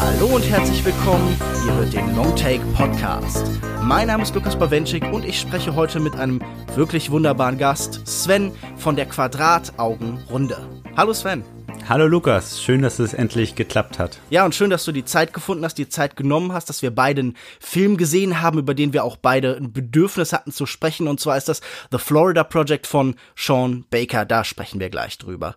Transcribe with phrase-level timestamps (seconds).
[0.00, 1.36] Hallo und herzlich willkommen.
[1.66, 3.50] Ihr hört den Longtake Podcast.
[3.82, 6.40] Mein Name ist Lukas Bawenschik und ich spreche heute mit einem
[6.74, 10.56] wirklich wunderbaren Gast, Sven von der Quadrataugenrunde.
[10.96, 11.44] Hallo Sven.
[11.86, 14.18] Hallo Lukas, schön, dass es endlich geklappt hat.
[14.30, 16.90] Ja, und schön, dass du die Zeit gefunden hast, die Zeit genommen hast, dass wir
[16.90, 21.08] beide einen Film gesehen haben, über den wir auch beide ein Bedürfnis hatten zu sprechen.
[21.08, 21.60] Und zwar ist das
[21.92, 24.24] The Florida Project von Sean Baker.
[24.24, 25.56] Da sprechen wir gleich drüber.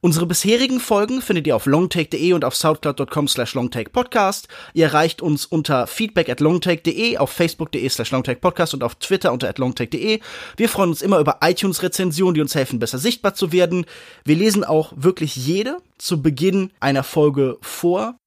[0.00, 4.48] Unsere bisherigen Folgen findet ihr auf longtake.de und auf soundcloud.com slash longtakepodcast.
[4.74, 9.48] Ihr erreicht uns unter feedback at longtake.de, auf facebook.de slash longtakepodcast und auf Twitter unter
[9.48, 10.20] at longtake.de.
[10.56, 13.86] Wir freuen uns immer über iTunes-Rezensionen, die uns helfen, besser sichtbar zu werden.
[14.24, 18.18] Wir lesen auch wirklich jede zu Beginn einer Folge vor.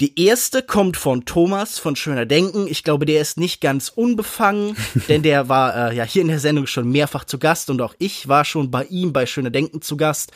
[0.00, 2.66] Die erste kommt von Thomas von Schöner Denken.
[2.66, 4.74] Ich glaube, der ist nicht ganz unbefangen,
[5.08, 7.94] denn der war äh, ja hier in der Sendung schon mehrfach zu Gast und auch
[7.98, 10.32] ich war schon bei ihm bei Schöner Denken zu Gast.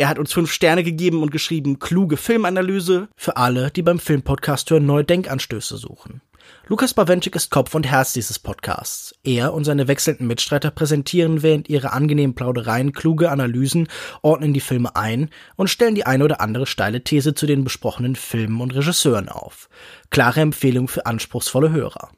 [0.00, 4.70] Er hat uns fünf Sterne gegeben und geschrieben, kluge Filmanalyse für alle, die beim Filmpodcast
[4.70, 6.22] hören neue Denkanstöße suchen.
[6.68, 9.12] Lukas Bawenschik ist Kopf und Herz dieses Podcasts.
[9.24, 13.88] Er und seine wechselnden Mitstreiter präsentieren während ihrer angenehmen Plaudereien kluge Analysen,
[14.22, 18.14] ordnen die Filme ein und stellen die eine oder andere steile These zu den besprochenen
[18.14, 19.68] Filmen und Regisseuren auf.
[20.10, 22.10] Klare Empfehlung für anspruchsvolle Hörer.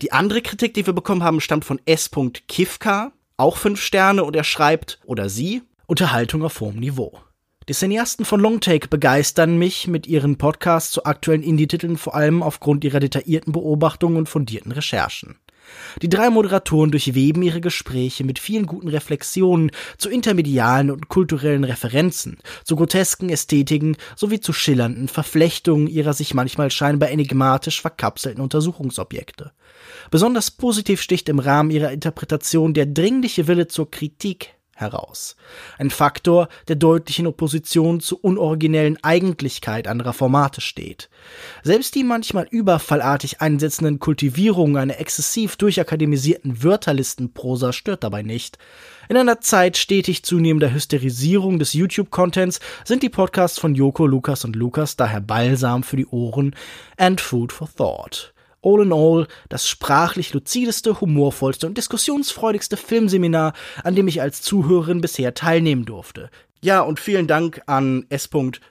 [0.00, 2.10] Die andere Kritik, die wir bekommen haben, stammt von S.
[2.48, 7.18] Kifka, auch fünf Sterne, und er schreibt, oder sie, Unterhaltung auf hohem Niveau.
[7.66, 12.84] Die Cineasten von Longtake begeistern mich mit ihren Podcasts zu aktuellen Indie-Titeln vor allem aufgrund
[12.84, 15.38] ihrer detaillierten Beobachtungen und fundierten Recherchen.
[16.02, 22.36] Die drei Moderatoren durchweben ihre Gespräche mit vielen guten Reflexionen zu intermedialen und kulturellen Referenzen,
[22.64, 29.52] zu grotesken Ästhetiken sowie zu schillernden Verflechtungen ihrer sich manchmal scheinbar enigmatisch verkapselten Untersuchungsobjekte.
[30.10, 35.36] Besonders positiv sticht im Rahmen ihrer Interpretation der dringliche Wille zur Kritik heraus.
[35.78, 41.08] Ein Faktor, der deutlich in Opposition zur unoriginellen Eigentlichkeit anderer Formate steht.
[41.62, 48.58] Selbst die manchmal überfallartig einsetzenden Kultivierungen einer exzessiv durchakademisierten Wörterlistenprosa stört dabei nicht.
[49.08, 54.54] In einer Zeit stetig zunehmender Hysterisierung des YouTube-Contents sind die Podcasts von Joko, Lukas und
[54.54, 56.54] Lukas daher Balsam für die Ohren
[56.96, 58.34] and Food for Thought.
[58.62, 63.52] All in all das sprachlich luzideste, humorvollste und diskussionsfreudigste Filmseminar,
[63.84, 66.30] an dem ich als Zuhörerin bisher teilnehmen durfte.
[66.60, 68.28] Ja, und vielen Dank an S.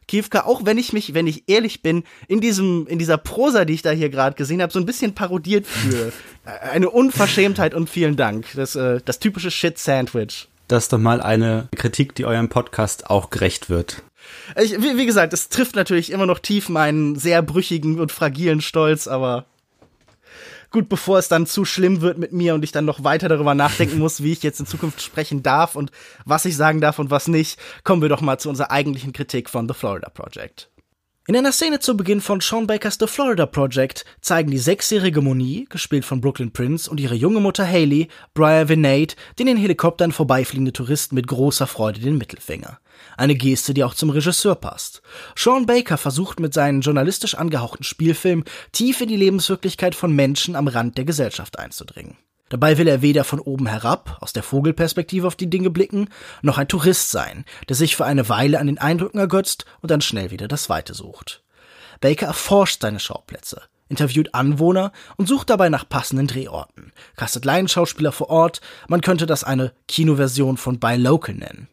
[0.07, 3.75] Kiefka, auch wenn ich mich, wenn ich ehrlich bin, in diesem, in dieser Prosa, die
[3.75, 6.11] ich da hier gerade gesehen habe, so ein bisschen parodiert fühle.
[6.43, 8.47] Eine Unverschämtheit und vielen Dank.
[8.55, 10.49] Das, äh, das typische Shit-Sandwich.
[10.67, 14.03] Das ist doch mal eine Kritik, die eurem Podcast auch gerecht wird.
[14.61, 18.59] Ich, wie, wie gesagt, es trifft natürlich immer noch tief meinen sehr brüchigen und fragilen
[18.59, 19.45] Stolz, aber
[20.77, 23.55] gut, bevor es dann zu schlimm wird mit mir und ich dann noch weiter darüber
[23.55, 25.91] nachdenken muss, wie ich jetzt in Zukunft sprechen darf und
[26.23, 29.49] was ich sagen darf und was nicht, kommen wir doch mal zu unserer eigentlichen Kritik
[29.49, 30.69] von The Florida Project.
[31.29, 35.69] In einer Szene zu Beginn von Sean Bakers The Florida Project zeigen die sechsjährige Monique,
[35.69, 40.71] gespielt von Brooklyn Prince, und ihre junge Mutter Haley, Briar Vinade, den in Helikoptern vorbeifliegende
[40.71, 42.79] Touristen mit großer Freude den Mittelfinger.
[43.17, 45.01] Eine Geste, die auch zum Regisseur passt.
[45.35, 50.69] Sean Baker versucht mit seinen journalistisch angehauchten Spielfilmen tief in die Lebenswirklichkeit von Menschen am
[50.69, 52.15] Rand der Gesellschaft einzudringen.
[52.49, 56.09] Dabei will er weder von oben herab, aus der Vogelperspektive auf die Dinge blicken,
[56.41, 60.01] noch ein Tourist sein, der sich für eine Weile an den Eindrücken ergötzt und dann
[60.01, 61.43] schnell wieder das Weite sucht.
[61.99, 68.29] Baker erforscht seine Schauplätze, interviewt Anwohner und sucht dabei nach passenden Drehorten, castet Laienschauspieler vor
[68.29, 71.67] Ort, man könnte das eine Kinoversion von Buy Local nennen.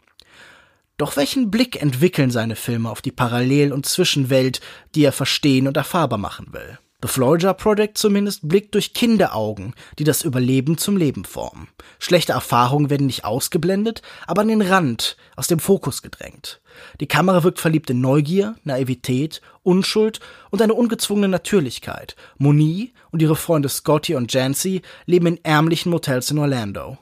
[0.97, 4.61] Doch welchen Blick entwickeln seine Filme auf die Parallel- und Zwischenwelt,
[4.95, 6.79] die er verstehen und erfahrbar machen will?
[7.05, 11.69] The Florida Project zumindest blickt durch Kinderaugen, die das Überleben zum Leben formen.
[11.99, 16.63] Schlechte Erfahrungen werden nicht ausgeblendet, aber an den Rand, aus dem Fokus gedrängt.
[17.01, 22.17] Die Kamera wirkt verliebt in Neugier, Naivität, Unschuld und eine ungezwungene Natürlichkeit.
[22.39, 26.97] Moni und ihre Freunde Scotty und Jancy leben in ärmlichen Motels in Orlando.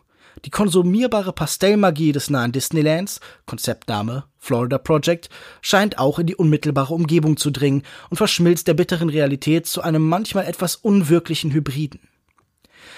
[0.45, 5.29] Die konsumierbare Pastellmagie des nahen Disneylands, Konzeptname Florida Project,
[5.61, 10.09] scheint auch in die unmittelbare Umgebung zu dringen und verschmilzt der bitteren Realität zu einem
[10.09, 12.01] manchmal etwas unwirklichen Hybriden.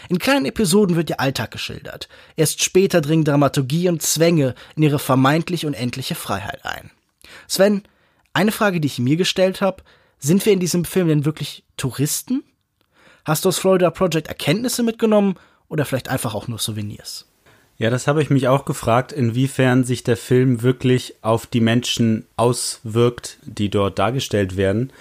[0.08, 2.08] In kleinen Episoden wird ihr Alltag geschildert.
[2.36, 6.90] Erst später dringen Dramaturgie und Zwänge in ihre vermeintlich unendliche Freiheit ein.
[7.46, 7.82] Sven,
[8.32, 9.82] eine Frage, die ich mir gestellt habe,
[10.18, 12.42] sind wir in diesem Film denn wirklich Touristen?
[13.24, 15.36] Hast du aus Florida Project Erkenntnisse mitgenommen
[15.68, 17.26] oder vielleicht einfach auch nur Souvenirs?
[17.76, 22.24] Ja, das habe ich mich auch gefragt, inwiefern sich der Film wirklich auf die Menschen
[22.36, 24.92] auswirkt, die dort dargestellt werden.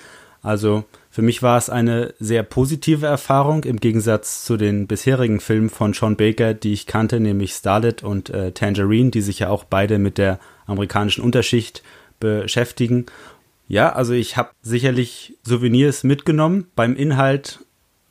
[0.41, 0.83] Also
[1.13, 5.93] Für mich war es eine sehr positive Erfahrung im Gegensatz zu den bisherigen Filmen von
[5.93, 9.99] Sean Baker, die ich kannte, nämlich Starlet und äh, Tangerine, die sich ja auch beide
[9.99, 11.83] mit der amerikanischen Unterschicht
[12.19, 13.05] beschäftigen.
[13.67, 16.65] Ja, also ich habe sicherlich Souvenirs mitgenommen.
[16.75, 17.59] Beim Inhalt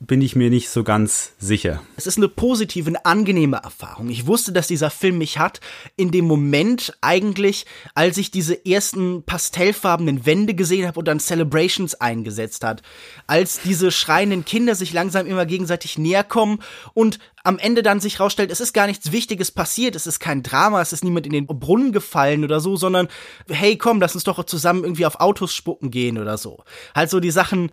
[0.05, 1.81] bin ich mir nicht so ganz sicher.
[1.95, 4.09] Es ist eine positive, eine angenehme Erfahrung.
[4.09, 5.61] Ich wusste, dass dieser Film mich hat
[5.95, 7.65] in dem Moment eigentlich,
[7.95, 12.81] als ich diese ersten pastellfarbenen Wände gesehen habe und dann Celebrations eingesetzt hat.
[13.27, 16.59] Als diese schreienden Kinder sich langsam immer gegenseitig näher kommen
[16.93, 20.43] und am Ende dann sich rausstellt, es ist gar nichts Wichtiges passiert, es ist kein
[20.43, 23.07] Drama, es ist niemand in den Brunnen gefallen oder so, sondern
[23.49, 26.63] hey, komm, lass uns doch zusammen irgendwie auf Autos spucken gehen oder so.
[26.93, 27.71] Halt so die Sachen,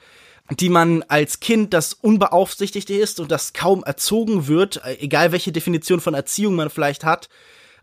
[0.58, 5.52] die man als Kind, das unbeaufsichtigt ist und das kaum erzogen wird, äh, egal welche
[5.52, 7.28] Definition von Erziehung man vielleicht hat,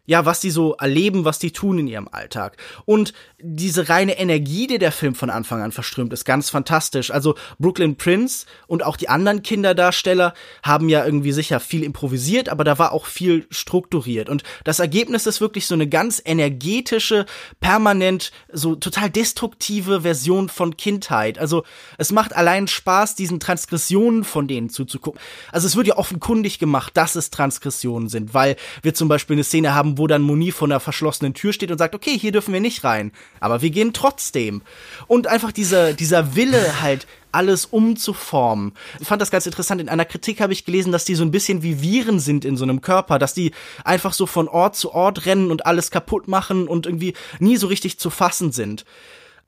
[0.06, 2.58] ja, was die so erleben, was die tun in ihrem Alltag.
[2.86, 7.12] Und diese reine Energie, die der Film von Anfang an verströmt, ist ganz fantastisch.
[7.12, 12.64] Also Brooklyn Prince und auch die anderen Kinderdarsteller haben ja irgendwie sicher viel improvisiert, aber
[12.64, 14.28] da war auch viel strukturiert.
[14.28, 17.28] Und das Ergebnis ist wirklich so eine ganz energetische,
[17.60, 21.38] permanent, so total destruktive Version von Kindheit.
[21.38, 21.64] Also
[22.00, 25.22] es macht allein Spaß, diesen Transgressionen von denen zuzugucken.
[25.52, 29.44] Also es wird ja offenkundig gemacht, dass es Transgressionen sind, weil wir zum Beispiel eine
[29.44, 32.52] Szene haben, wo dann Moni vor einer verschlossenen Tür steht und sagt, okay, hier dürfen
[32.52, 34.62] wir nicht rein, aber wir gehen trotzdem.
[35.08, 38.74] Und einfach dieser, dieser Wille halt, alles umzuformen.
[39.00, 39.80] Ich fand das ganz interessant.
[39.80, 42.58] In einer Kritik habe ich gelesen, dass die so ein bisschen wie Viren sind in
[42.58, 43.52] so einem Körper, dass die
[43.84, 47.68] einfach so von Ort zu Ort rennen und alles kaputt machen und irgendwie nie so
[47.68, 48.86] richtig zu fassen sind.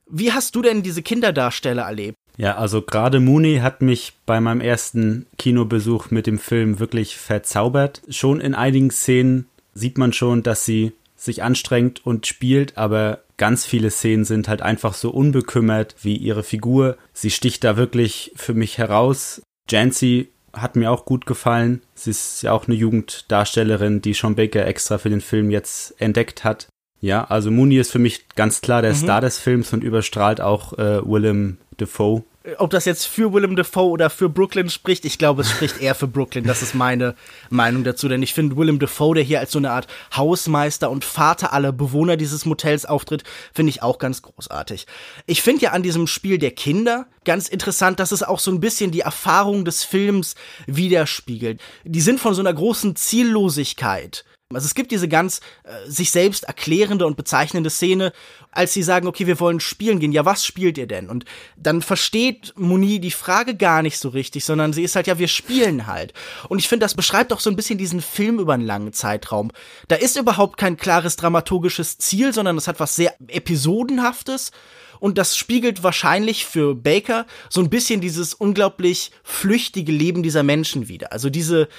[0.08, 2.18] Wie hast du denn diese Kinderdarsteller erlebt?
[2.38, 8.02] Ja, also gerade Mooney hat mich bei meinem ersten Kinobesuch mit dem Film wirklich verzaubert.
[8.10, 13.66] Schon in einigen Szenen sieht man schon, dass sie sich anstrengt und spielt, aber ganz
[13.66, 16.98] viele Szenen sind halt einfach so unbekümmert wie ihre Figur.
[17.14, 19.42] Sie sticht da wirklich für mich heraus.
[19.70, 21.82] Jancy hat mir auch gut gefallen.
[21.94, 26.44] Sie ist ja auch eine Jugenddarstellerin, die Sean Baker extra für den Film jetzt entdeckt
[26.44, 26.68] hat.
[27.02, 28.98] Ja, also Mooney ist für mich ganz klar der mhm.
[28.98, 32.24] Star des Films und überstrahlt auch äh, Willem Dafoe
[32.58, 35.94] ob das jetzt für Willem Dafoe oder für Brooklyn spricht, ich glaube, es spricht eher
[35.94, 36.46] für Brooklyn.
[36.46, 37.16] Das ist meine
[37.50, 41.04] Meinung dazu, denn ich finde Willem Dafoe, der hier als so eine Art Hausmeister und
[41.04, 43.24] Vater aller Bewohner dieses Motels auftritt,
[43.54, 44.88] finde ich auch ganz großartig.
[45.26, 48.62] Ich finde ja an diesem Spiel der Kinder ganz interessant, dass es auch so ein
[48.62, 50.36] bisschen die Erfahrung des Films
[50.66, 51.60] widerspiegelt.
[51.84, 56.46] Die sind von so einer großen Ziellosigkeit also es gibt diese ganz äh, sich selbst
[56.46, 58.12] erklärende und bezeichnende Szene,
[58.50, 60.12] als sie sagen, okay, wir wollen spielen gehen.
[60.12, 61.08] Ja, was spielt ihr denn?
[61.08, 61.26] Und
[61.56, 65.28] dann versteht Moni die Frage gar nicht so richtig, sondern sie ist halt, ja, wir
[65.28, 66.14] spielen halt.
[66.48, 69.52] Und ich finde, das beschreibt auch so ein bisschen diesen Film über einen langen Zeitraum.
[69.88, 74.52] Da ist überhaupt kein klares dramaturgisches Ziel, sondern es hat was sehr episodenhaftes.
[75.00, 80.88] Und das spiegelt wahrscheinlich für Baker so ein bisschen dieses unglaublich flüchtige Leben dieser Menschen
[80.88, 81.14] wieder.
[81.14, 81.70] Also diese,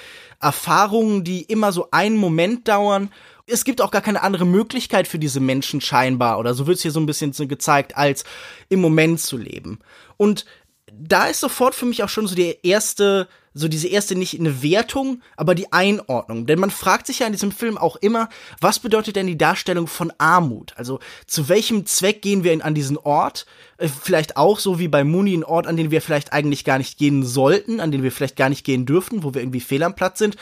[0.40, 3.10] Erfahrungen, die immer so einen Moment dauern.
[3.46, 6.82] Es gibt auch gar keine andere Möglichkeit für diese Menschen scheinbar, oder so wird es
[6.82, 8.24] hier so ein bisschen gezeigt, als
[8.68, 9.80] im Moment zu leben.
[10.16, 10.46] Und
[11.00, 14.62] da ist sofort für mich auch schon so der erste so diese erste nicht eine
[14.62, 16.46] Wertung, aber die Einordnung.
[16.46, 18.28] Denn man fragt sich ja in diesem Film auch immer,
[18.60, 20.72] was bedeutet denn die Darstellung von Armut?
[20.76, 23.46] Also zu welchem Zweck gehen wir in, an diesen Ort?
[23.78, 26.78] Äh, vielleicht auch so wie bei Mooney ein Ort, an den wir vielleicht eigentlich gar
[26.78, 29.82] nicht gehen sollten, an den wir vielleicht gar nicht gehen dürfen, wo wir irgendwie fehl
[29.82, 30.36] am Platz sind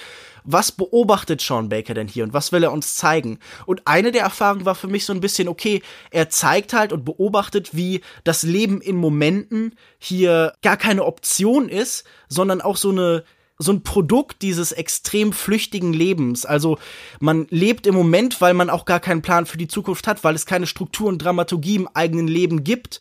[0.51, 3.39] was beobachtet Sean Baker denn hier und was will er uns zeigen?
[3.67, 7.05] Und eine der Erfahrungen war für mich so ein bisschen, okay, er zeigt halt und
[7.05, 13.25] beobachtet, wie das Leben in Momenten hier gar keine Option ist, sondern auch so eine
[13.61, 16.47] so ein Produkt dieses extrem flüchtigen Lebens.
[16.47, 16.79] Also
[17.19, 20.37] man lebt im Moment, weil man auch gar keinen Plan für die Zukunft hat, weil
[20.37, 23.01] es keine Struktur und Dramaturgie im eigenen Leben gibt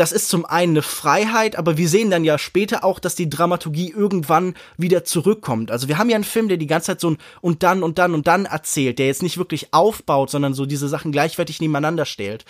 [0.00, 3.28] das ist zum einen eine Freiheit, aber wir sehen dann ja später auch, dass die
[3.28, 5.70] Dramaturgie irgendwann wieder zurückkommt.
[5.70, 7.98] Also wir haben ja einen Film, der die ganze Zeit so ein und dann und
[7.98, 12.06] dann und dann erzählt, der jetzt nicht wirklich aufbaut, sondern so diese Sachen gleichwertig nebeneinander
[12.06, 12.46] stellt.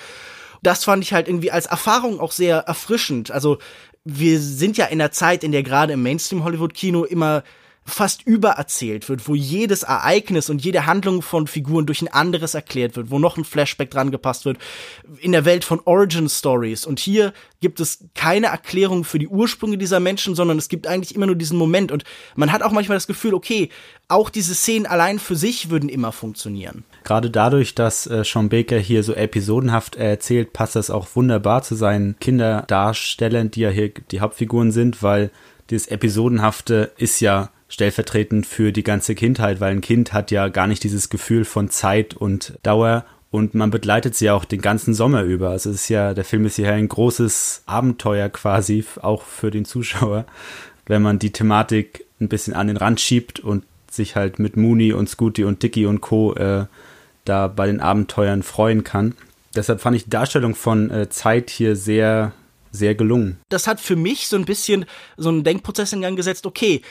[0.62, 3.32] Das fand ich halt irgendwie als Erfahrung auch sehr erfrischend.
[3.32, 3.58] Also
[4.04, 7.42] wir sind ja in der Zeit, in der gerade im Mainstream-Hollywood-Kino immer
[7.84, 12.96] fast übererzählt wird, wo jedes Ereignis und jede Handlung von Figuren durch ein anderes erklärt
[12.96, 14.58] wird, wo noch ein Flashback dran gepasst wird,
[15.18, 16.86] in der Welt von Origin Stories.
[16.86, 21.14] Und hier gibt es keine Erklärung für die Ursprünge dieser Menschen, sondern es gibt eigentlich
[21.14, 21.90] immer nur diesen Moment.
[21.90, 22.04] Und
[22.36, 23.70] man hat auch manchmal das Gefühl, okay,
[24.08, 26.84] auch diese Szenen allein für sich würden immer funktionieren.
[27.04, 31.74] Gerade dadurch, dass äh, Sean Baker hier so episodenhaft erzählt, passt das auch wunderbar zu
[31.74, 35.30] seinen Kinderdarstellern, die ja hier die Hauptfiguren sind, weil
[35.70, 40.66] dieses Episodenhafte ist ja stellvertretend für die ganze Kindheit, weil ein Kind hat ja gar
[40.66, 45.22] nicht dieses Gefühl von Zeit und Dauer und man begleitet sie auch den ganzen Sommer
[45.22, 45.50] über.
[45.50, 49.64] Also es ist ja, der Film ist ja ein großes Abenteuer quasi, auch für den
[49.64, 50.26] Zuschauer,
[50.86, 54.92] wenn man die Thematik ein bisschen an den Rand schiebt und sich halt mit Mooney
[54.92, 56.34] und Scooty und Dicky und Co.
[56.34, 56.66] Äh,
[57.24, 59.14] da bei den Abenteuern freuen kann.
[59.54, 62.32] Deshalb fand ich die Darstellung von äh, Zeit hier sehr,
[62.72, 63.38] sehr gelungen.
[63.48, 64.86] Das hat für mich so ein bisschen
[65.16, 66.82] so einen Denkprozess in Gang gesetzt, okay,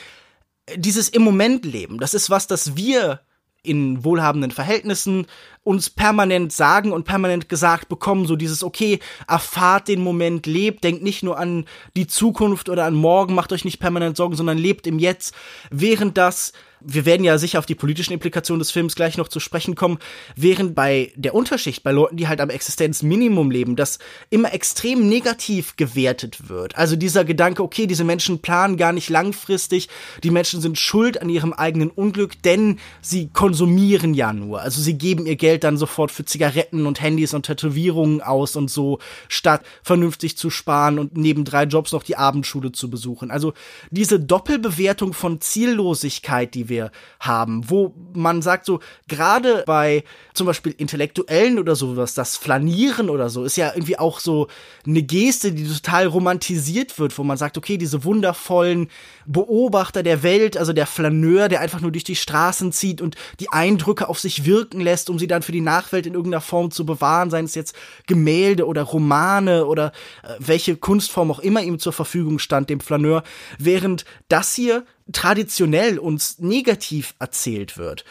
[0.76, 3.20] dieses im Moment leben, das ist was, das wir
[3.62, 5.26] in wohlhabenden Verhältnissen
[5.62, 11.02] uns permanent sagen und permanent gesagt bekommen, so dieses, okay, erfahrt den Moment, lebt, denkt
[11.02, 14.86] nicht nur an die Zukunft oder an morgen, macht euch nicht permanent Sorgen, sondern lebt
[14.86, 15.34] im Jetzt,
[15.70, 19.40] während das wir werden ja sicher auf die politischen Implikationen des Films gleich noch zu
[19.40, 19.98] sprechen kommen,
[20.36, 23.98] während bei der Unterschicht, bei Leuten, die halt am Existenzminimum leben, das
[24.30, 26.76] immer extrem negativ gewertet wird.
[26.76, 29.88] Also dieser Gedanke, okay, diese Menschen planen gar nicht langfristig,
[30.22, 34.60] die Menschen sind schuld an ihrem eigenen Unglück, denn sie konsumieren ja nur.
[34.60, 38.70] Also sie geben ihr Geld dann sofort für Zigaretten und Handys und Tätowierungen aus und
[38.70, 43.30] so, statt vernünftig zu sparen und neben drei Jobs noch die Abendschule zu besuchen.
[43.30, 43.52] Also
[43.90, 50.74] diese Doppelbewertung von Ziellosigkeit, die wir haben, wo man sagt so, gerade bei zum Beispiel
[50.78, 54.48] Intellektuellen oder sowas, das Flanieren oder so, ist ja irgendwie auch so
[54.86, 58.88] eine Geste, die total romantisiert wird, wo man sagt, okay, diese wundervollen
[59.26, 63.52] Beobachter der Welt, also der Flaneur, der einfach nur durch die Straßen zieht und die
[63.52, 66.86] Eindrücke auf sich wirken lässt, um sie dann für die Nachwelt in irgendeiner Form zu
[66.86, 71.92] bewahren, seien es jetzt Gemälde oder Romane oder äh, welche Kunstform auch immer ihm zur
[71.92, 73.22] Verfügung stand, dem Flaneur,
[73.58, 78.04] während das hier traditionell uns negativ erzählt wird.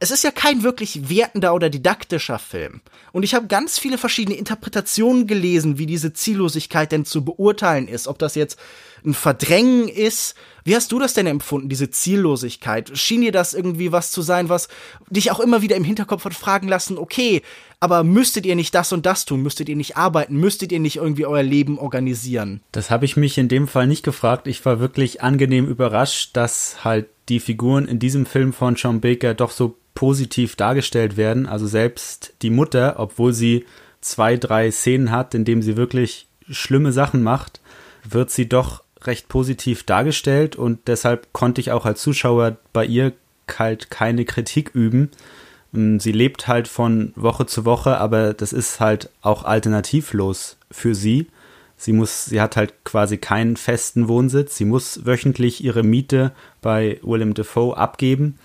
[0.00, 2.82] Es ist ja kein wirklich wertender oder didaktischer Film.
[3.10, 8.06] Und ich habe ganz viele verschiedene Interpretationen gelesen, wie diese Ziellosigkeit denn zu beurteilen ist.
[8.06, 8.58] Ob das jetzt
[9.04, 10.34] ein Verdrängen ist.
[10.64, 12.96] Wie hast du das denn empfunden, diese Ziellosigkeit?
[12.96, 14.68] Schien dir das irgendwie was zu sein, was
[15.08, 17.42] dich auch immer wieder im Hinterkopf hat fragen lassen, okay,
[17.80, 19.42] aber müsstet ihr nicht das und das tun?
[19.42, 20.36] Müsstet ihr nicht arbeiten?
[20.36, 22.60] Müsstet ihr nicht irgendwie euer Leben organisieren?
[22.72, 24.46] Das habe ich mich in dem Fall nicht gefragt.
[24.46, 29.34] Ich war wirklich angenehm überrascht, dass halt die Figuren in diesem Film von Sean Baker
[29.34, 31.46] doch so positiv dargestellt werden.
[31.46, 33.64] Also selbst die Mutter, obwohl sie
[34.00, 37.60] zwei, drei Szenen hat, in denen sie wirklich schlimme Sachen macht,
[38.08, 43.12] wird sie doch recht positiv dargestellt und deshalb konnte ich auch als Zuschauer bei ihr
[43.58, 45.10] halt keine Kritik üben.
[45.74, 50.94] Ähm, sie lebt halt von Woche zu Woche, aber das ist halt auch alternativlos für
[50.94, 51.28] sie.
[51.78, 54.56] Sie muss, sie hat halt quasi keinen festen Wohnsitz.
[54.56, 58.38] Sie muss wöchentlich ihre Miete bei Willem Dafoe abgeben.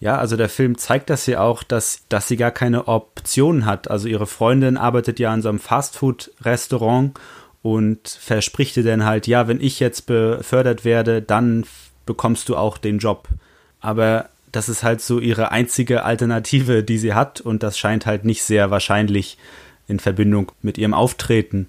[0.00, 3.88] Ja, also der Film zeigt das ja auch, dass, dass sie gar keine Optionen hat.
[3.88, 7.18] Also ihre Freundin arbeitet ja in so einem Fastfood-Restaurant
[7.62, 11.64] und verspricht dir dann halt, ja, wenn ich jetzt befördert werde, dann
[12.06, 13.28] bekommst du auch den Job.
[13.80, 18.24] Aber das ist halt so ihre einzige Alternative, die sie hat und das scheint halt
[18.24, 19.38] nicht sehr wahrscheinlich
[19.86, 21.68] in Verbindung mit ihrem Auftreten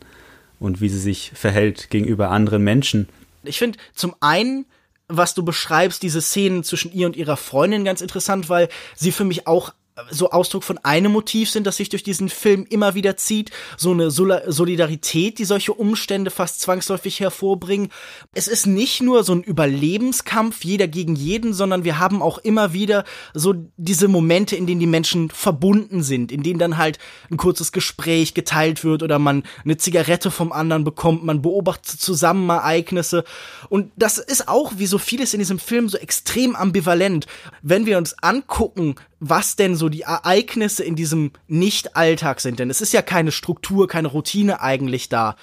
[0.60, 3.10] und wie sie sich verhält gegenüber anderen Menschen.
[3.44, 4.66] Ich finde zum einen
[5.08, 9.24] was du beschreibst, diese Szenen zwischen ihr und ihrer Freundin ganz interessant, weil sie für
[9.24, 9.74] mich auch
[10.10, 13.92] so Ausdruck von einem Motiv sind, das sich durch diesen Film immer wieder zieht, so
[13.92, 17.90] eine Solidarität, die solche Umstände fast zwangsläufig hervorbringen.
[18.34, 22.74] Es ist nicht nur so ein Überlebenskampf jeder gegen jeden, sondern wir haben auch immer
[22.74, 27.00] wieder so diese Momente, in denen die Menschen verbunden sind, in denen dann halt
[27.32, 32.50] ein kurzes Gespräch geteilt wird oder man eine Zigarette vom anderen bekommt, man beobachtet zusammen
[32.50, 33.24] Ereignisse
[33.70, 37.28] und das ist auch wie so vieles in diesem Film so extrem ambivalent.
[37.62, 42.60] Wenn wir uns angucken, was denn so die Ereignisse in diesem Nicht-Alltag sind.
[42.60, 45.36] Denn es ist ja keine Struktur, keine Routine eigentlich da.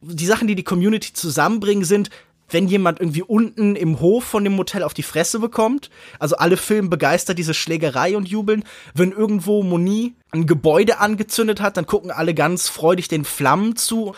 [0.00, 2.10] Die Sachen, die die Community zusammenbringen, sind,
[2.48, 6.56] wenn jemand irgendwie unten im Hof von dem Motel auf die Fresse bekommt, also alle
[6.56, 12.10] Filme begeistert diese Schlägerei und jubeln, wenn irgendwo Moni ein Gebäude angezündet hat, dann gucken
[12.10, 14.14] alle ganz freudig den Flammen zu.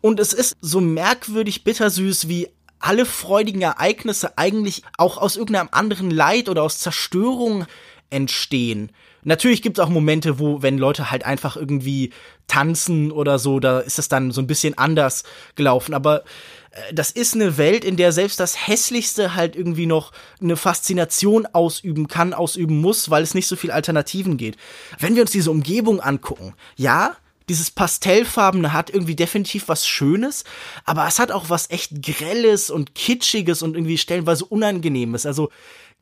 [0.00, 2.48] Und es ist so merkwürdig bittersüß, wie
[2.80, 7.66] alle freudigen Ereignisse eigentlich auch aus irgendeinem anderen Leid oder aus Zerstörung
[8.10, 8.90] entstehen.
[9.28, 12.12] Natürlich gibt es auch Momente, wo, wenn Leute halt einfach irgendwie
[12.46, 15.22] tanzen oder so, da ist es dann so ein bisschen anders
[15.54, 15.92] gelaufen.
[15.92, 16.24] Aber
[16.70, 21.44] äh, das ist eine Welt, in der selbst das Hässlichste halt irgendwie noch eine Faszination
[21.44, 24.56] ausüben kann, ausüben muss, weil es nicht so viel Alternativen geht.
[24.98, 27.14] Wenn wir uns diese Umgebung angucken, ja,
[27.50, 30.44] dieses Pastellfarbene hat irgendwie definitiv was Schönes,
[30.86, 35.26] aber es hat auch was echt Grelles und Kitschiges und irgendwie stellenweise Unangenehmes.
[35.26, 35.50] Also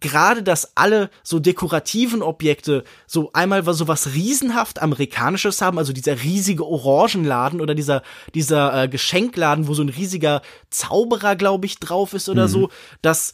[0.01, 6.23] gerade, dass alle so dekorativen Objekte so einmal so was riesenhaft amerikanisches haben, also dieser
[6.23, 8.03] riesige Orangenladen oder dieser
[8.35, 12.51] dieser äh, Geschenkladen, wo so ein riesiger Zauberer, glaube ich, drauf ist oder mhm.
[12.51, 12.69] so,
[13.01, 13.33] das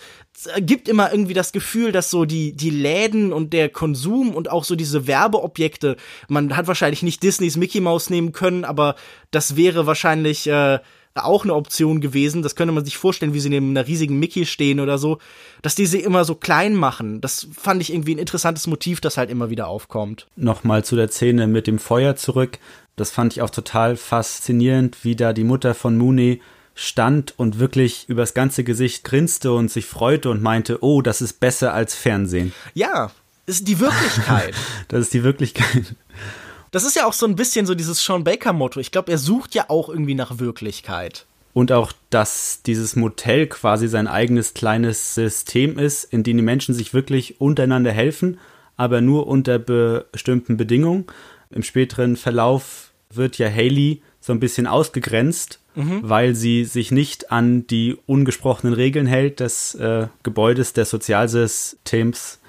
[0.61, 4.64] gibt immer irgendwie das Gefühl, dass so die, die Läden und der Konsum und auch
[4.64, 5.97] so diese Werbeobjekte,
[6.28, 8.97] man hat wahrscheinlich nicht Disneys Mickey Mouse nehmen können, aber
[9.31, 10.78] das wäre wahrscheinlich äh,
[11.14, 12.42] auch eine Option gewesen.
[12.42, 15.19] Das könnte man sich vorstellen, wie sie neben einer riesigen Mickey stehen oder so,
[15.62, 17.21] dass die sie immer so klein machen.
[17.21, 20.26] Das fand ich irgendwie ein interessantes Motiv, das halt immer wieder aufkommt.
[20.37, 22.59] Nochmal zu der Szene mit dem Feuer zurück.
[22.97, 26.40] Das fand ich auch total faszinierend, wie da die Mutter von Mooney
[26.75, 31.40] stand und wirklich übers ganze Gesicht grinste und sich freute und meinte, oh, das ist
[31.40, 32.52] besser als Fernsehen.
[32.75, 33.11] Ja,
[33.45, 34.54] ist die Wirklichkeit.
[34.88, 35.95] das ist die Wirklichkeit.
[36.73, 38.81] Das ist ja auch so ein bisschen so dieses Sean Baker-Motto.
[38.81, 41.26] Ich glaube, er sucht ja auch irgendwie nach Wirklichkeit.
[41.52, 46.75] Und auch, dass dieses Motel quasi sein eigenes kleines System ist, in dem die Menschen
[46.75, 48.41] sich wirklich untereinander helfen,
[48.79, 51.05] aber nur unter bestimmten Bedingungen.
[51.50, 56.00] Im späteren Verlauf wird ja Haley so ein bisschen ausgegrenzt, mhm.
[56.02, 62.41] weil sie sich nicht an die ungesprochenen Regeln hält des äh, Gebäudes des Sozialsystems.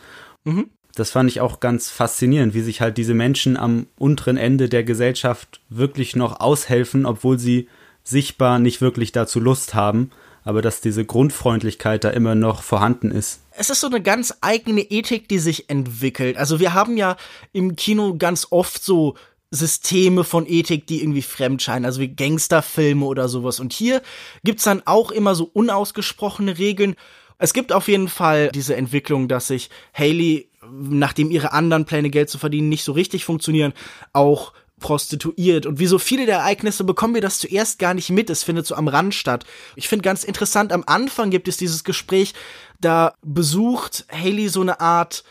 [0.45, 4.69] Mhm das fand ich auch ganz faszinierend, wie sich halt diese Menschen am unteren Ende
[4.69, 7.67] der Gesellschaft wirklich noch aushelfen, obwohl sie
[8.03, 10.11] sichtbar nicht wirklich dazu Lust haben,
[10.43, 13.41] aber dass diese Grundfreundlichkeit da immer noch vorhanden ist.
[13.51, 16.37] Es ist so eine ganz eigene Ethik, die sich entwickelt.
[16.37, 17.15] Also wir haben ja
[17.53, 19.15] im Kino ganz oft so
[19.51, 23.59] Systeme von Ethik, die irgendwie fremd scheinen, also wie Gangsterfilme oder sowas.
[23.59, 24.01] Und hier
[24.43, 26.95] gibt's dann auch immer so unausgesprochene Regeln.
[27.37, 32.29] Es gibt auf jeden Fall diese Entwicklung, dass sich Haley nachdem ihre anderen Pläne Geld
[32.29, 33.73] zu verdienen nicht so richtig funktionieren,
[34.11, 35.65] auch prostituiert.
[35.65, 38.29] Und wie so viele der Ereignisse bekommen wir das zuerst gar nicht mit.
[38.29, 39.45] Es findet so am Rand statt.
[39.75, 42.33] Ich finde ganz interessant, am Anfang gibt es dieses Gespräch,
[42.81, 45.23] da besucht Haley so eine Art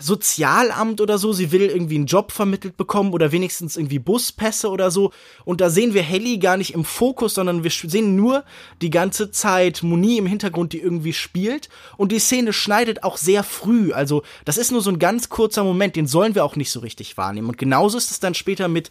[0.00, 4.90] Sozialamt oder so, sie will irgendwie einen Job vermittelt bekommen oder wenigstens irgendwie Buspässe oder
[4.90, 5.12] so.
[5.44, 8.44] Und da sehen wir Helly gar nicht im Fokus, sondern wir sehen nur
[8.82, 11.68] die ganze Zeit Moni im Hintergrund, die irgendwie spielt.
[11.96, 13.92] Und die Szene schneidet auch sehr früh.
[13.92, 16.80] Also das ist nur so ein ganz kurzer Moment, den sollen wir auch nicht so
[16.80, 17.48] richtig wahrnehmen.
[17.48, 18.90] Und genauso ist es dann später mit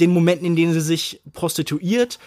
[0.00, 2.18] den Momenten, in denen sie sich prostituiert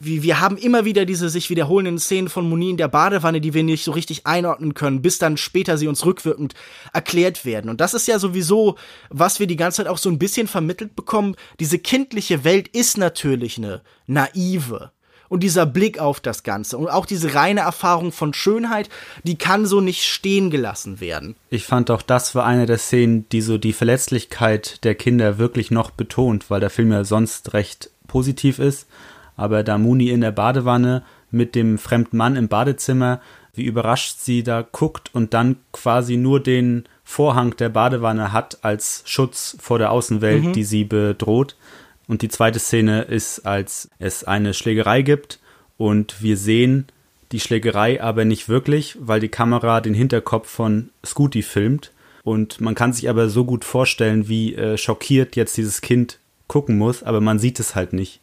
[0.00, 3.54] wie, wir haben immer wieder diese sich wiederholenden Szenen von Moni in der Badewanne, die
[3.54, 6.54] wir nicht so richtig einordnen können, bis dann später sie uns rückwirkend
[6.92, 7.70] erklärt werden.
[7.70, 8.76] Und das ist ja sowieso,
[9.10, 11.36] was wir die ganze Zeit auch so ein bisschen vermittelt bekommen.
[11.60, 14.90] Diese kindliche Welt ist natürlich eine naive.
[15.30, 18.88] Und dieser Blick auf das Ganze und auch diese reine Erfahrung von Schönheit,
[19.24, 21.34] die kann so nicht stehen gelassen werden.
[21.48, 25.70] Ich fand auch, das war eine der Szenen, die so die Verletzlichkeit der Kinder wirklich
[25.70, 28.86] noch betont, weil der Film ja sonst recht positiv ist
[29.36, 33.20] aber da Muni in der Badewanne mit dem fremden Mann im Badezimmer,
[33.54, 39.02] wie überrascht sie da guckt und dann quasi nur den Vorhang der Badewanne hat als
[39.06, 40.52] Schutz vor der Außenwelt, mhm.
[40.52, 41.56] die sie bedroht.
[42.06, 45.38] Und die zweite Szene ist, als es eine Schlägerei gibt
[45.76, 46.86] und wir sehen
[47.32, 51.92] die Schlägerei aber nicht wirklich, weil die Kamera den Hinterkopf von Scooty filmt.
[52.22, 56.78] Und man kann sich aber so gut vorstellen, wie äh, schockiert jetzt dieses Kind gucken
[56.78, 58.20] muss, aber man sieht es halt nicht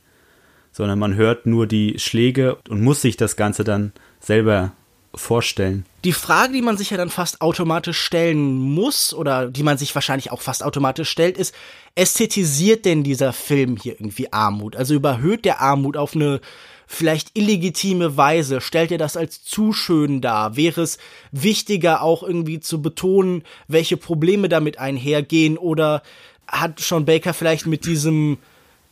[0.71, 4.73] sondern man hört nur die Schläge und muss sich das Ganze dann selber
[5.13, 5.85] vorstellen.
[6.03, 9.93] Die Frage, die man sich ja dann fast automatisch stellen muss oder die man sich
[9.93, 11.53] wahrscheinlich auch fast automatisch stellt, ist,
[11.95, 14.75] ästhetisiert denn dieser Film hier irgendwie Armut?
[14.75, 16.39] Also überhöht der Armut auf eine
[16.87, 18.61] vielleicht illegitime Weise?
[18.61, 20.55] Stellt er das als zu schön dar?
[20.55, 20.97] Wäre es
[21.31, 26.03] wichtiger auch irgendwie zu betonen, welche Probleme damit einhergehen oder
[26.47, 28.37] hat Sean Baker vielleicht mit diesem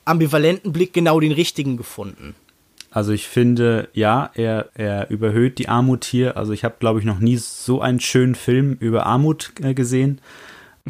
[0.10, 2.36] ambivalenten Blick genau den richtigen gefunden.
[2.92, 6.38] Also ich finde, ja, er, er überhöht die Armut hier.
[6.38, 10.22] Also ich habe, glaube ich, noch nie so einen schönen Film über Armut äh, gesehen.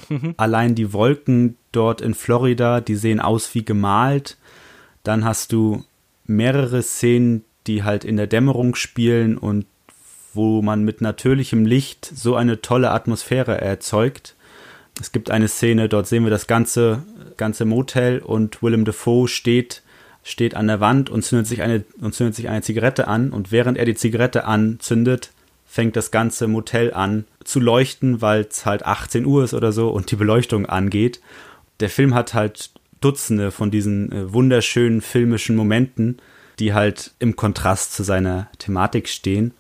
[0.08, 0.34] Mhm.
[0.38, 4.38] Allein die Wolken dort in Florida, die sehen aus wie gemalt.
[5.04, 5.84] Dann hast du
[6.26, 9.66] mehrere Szenen, die halt in der Dämmerung spielen und
[10.34, 14.36] wo man mit natürlichem Licht so eine tolle Atmosphäre erzeugt.
[15.00, 17.04] Es gibt eine Szene, dort sehen wir das ganze
[17.40, 19.82] ganze Motel und Willem Dafoe steht,
[20.24, 23.52] steht an der Wand und zündet sich eine, und zündet sich eine Zigarette an und
[23.52, 25.32] während er die Zigarette anzündet,
[25.66, 29.90] fängt das ganze Motel an zu leuchten, weil es halt 18 Uhr ist oder so
[29.90, 31.22] und die Beleuchtung angeht.
[31.80, 36.18] Der Film hat halt Dutzende von diesen äh, wunderschönen filmischen Momenten,
[36.60, 39.54] die halt im Kontrast zu seiner Thematik stehen.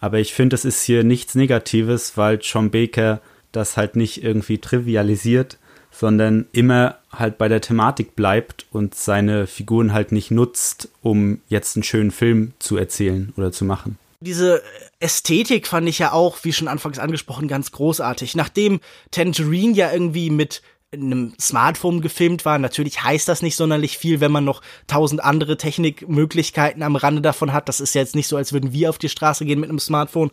[0.00, 3.20] Aber ich finde, es ist hier nichts Negatives, weil John Baker
[3.58, 5.58] das halt nicht irgendwie trivialisiert,
[5.90, 11.76] sondern immer halt bei der Thematik bleibt und seine Figuren halt nicht nutzt, um jetzt
[11.76, 13.98] einen schönen Film zu erzählen oder zu machen.
[14.20, 14.62] Diese
[15.00, 18.34] Ästhetik fand ich ja auch, wie schon anfangs angesprochen, ganz großartig.
[18.34, 22.58] Nachdem Tangerine ja irgendwie mit einem Smartphone gefilmt war.
[22.58, 27.52] Natürlich heißt das nicht sonderlich viel, wenn man noch tausend andere Technikmöglichkeiten am Rande davon
[27.52, 27.68] hat.
[27.68, 30.30] Das ist jetzt nicht so, als würden wir auf die Straße gehen mit einem Smartphone.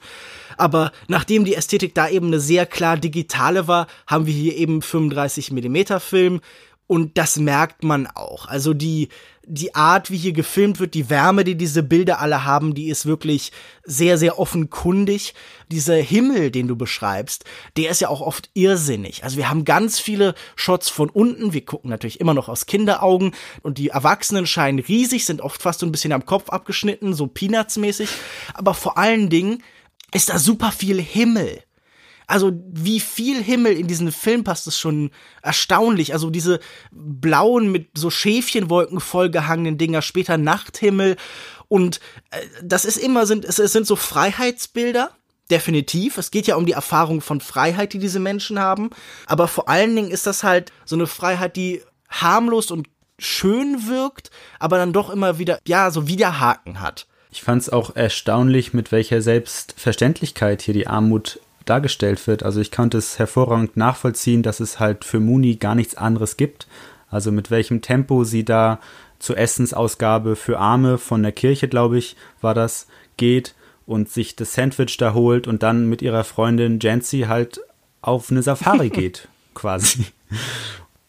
[0.56, 4.82] Aber nachdem die Ästhetik da eben eine sehr klar digitale war, haben wir hier eben
[4.82, 6.40] 35 Millimeter Film
[6.88, 8.48] und das merkt man auch.
[8.48, 9.10] Also die,
[9.48, 13.08] die Art, wie hier gefilmt wird, die Wärme, die diese Bilder alle haben, die ist
[13.08, 13.52] wirklich
[13.84, 15.34] sehr, sehr offenkundig.
[15.72, 17.44] Dieser Himmel, den du beschreibst,
[17.76, 19.24] der ist ja auch oft irrsinnig.
[19.24, 21.54] Also wir haben ganz viele Shots von unten.
[21.54, 25.80] Wir gucken natürlich immer noch aus Kinderaugen und die Erwachsenen scheinen riesig, sind oft fast
[25.80, 28.10] so ein bisschen am Kopf abgeschnitten, so Peanuts-mäßig.
[28.54, 29.64] Aber vor allen Dingen
[30.14, 31.65] ist da super viel Himmel.
[32.28, 35.12] Also wie viel Himmel in diesen Film passt, ist schon
[35.42, 36.14] erstaunlich.
[36.14, 36.60] Also diese
[36.92, 41.18] blauen mit so Schäfchenwolken vollgehangenen Dinger, später Nachthimmel
[41.68, 42.00] und
[42.32, 45.12] äh, das ist immer sind es, es sind so Freiheitsbilder.
[45.52, 46.18] Definitiv.
[46.18, 48.90] Es geht ja um die Erfahrung von Freiheit, die diese Menschen haben.
[49.28, 52.88] Aber vor allen Dingen ist das halt so eine Freiheit, die harmlos und
[53.20, 57.06] schön wirkt, aber dann doch immer wieder, ja, so Widerhaken hat.
[57.32, 62.44] Ich fand es auch erstaunlich, mit welcher Selbstverständlichkeit hier die Armut dargestellt wird.
[62.44, 66.68] Also ich konnte es hervorragend nachvollziehen, dass es halt für Muni gar nichts anderes gibt.
[67.10, 68.80] Also mit welchem Tempo sie da
[69.20, 74.54] zur Essensausgabe für Arme von der Kirche, glaube ich, war das, geht und sich das
[74.54, 77.62] Sandwich da holt und dann mit ihrer Freundin Jancy halt
[78.02, 80.06] auf eine Safari geht, quasi.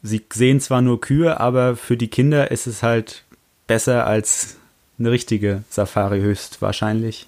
[0.02, 3.24] Sie sehen zwar nur Kühe, aber für die Kinder ist es halt
[3.66, 4.56] besser als
[4.98, 7.26] eine richtige Safari höchstwahrscheinlich.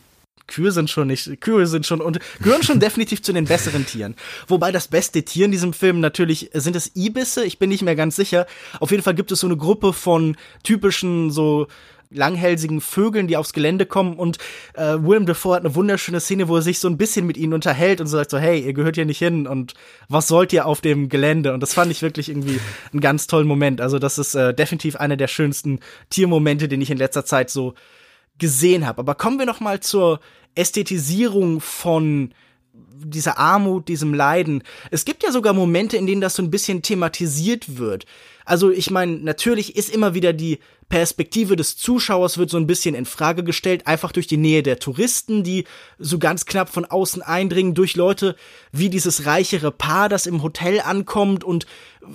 [0.49, 4.17] Kühe sind schon nicht, Kühe sind schon und gehören schon definitiv zu den besseren Tieren.
[4.49, 7.95] Wobei das beste Tier in diesem Film natürlich sind es Ibisse, ich bin nicht mehr
[7.95, 8.47] ganz sicher.
[8.81, 11.69] Auf jeden Fall gibt es so eine Gruppe von typischen so
[12.11, 14.39] langhälsigen Vögeln, die aufs Gelände kommen und
[14.75, 17.53] äh, Willem Dafoe hat eine wunderschöne Szene, wo er sich so ein bisschen mit ihnen
[17.53, 19.75] unterhält und so sagt so, hey, ihr gehört hier nicht hin und
[20.09, 21.53] was sollt ihr auf dem Gelände?
[21.53, 22.61] Und das fand ich wirklich irgendwie
[22.93, 23.81] einen ganz tollen Moment.
[23.81, 27.75] Also das ist äh, definitiv einer der schönsten Tiermomente, den ich in letzter Zeit so
[28.39, 29.01] gesehen habe.
[29.01, 30.21] Aber kommen wir noch mal zur
[30.55, 32.33] Ästhetisierung von
[33.05, 34.63] dieser Armut, diesem Leiden.
[34.91, 38.07] Es gibt ja sogar Momente, in denen das so ein bisschen thematisiert wird.
[38.45, 42.95] Also ich meine, natürlich ist immer wieder die Perspektive des Zuschauers wird so ein bisschen
[42.95, 45.65] in Frage gestellt, einfach durch die Nähe der Touristen, die
[45.99, 48.37] so ganz knapp von außen eindringen, durch Leute
[48.73, 51.67] wie dieses reichere Paar, das im Hotel ankommt und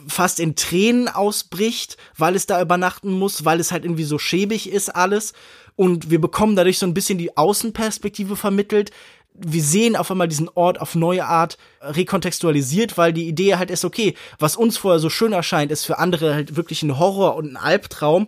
[0.08, 4.71] fast in Tränen ausbricht, weil es da übernachten muss, weil es halt irgendwie so schäbig
[4.71, 5.34] ist alles.
[5.76, 8.91] Und wir bekommen dadurch so ein bisschen die Außenperspektive vermittelt.
[9.34, 13.86] Wir sehen auf einmal diesen Ort auf neue Art rekontextualisiert, weil die Idee halt ist,
[13.86, 17.54] okay, was uns vorher so schön erscheint, ist für andere halt wirklich ein Horror und
[17.54, 18.28] ein Albtraum.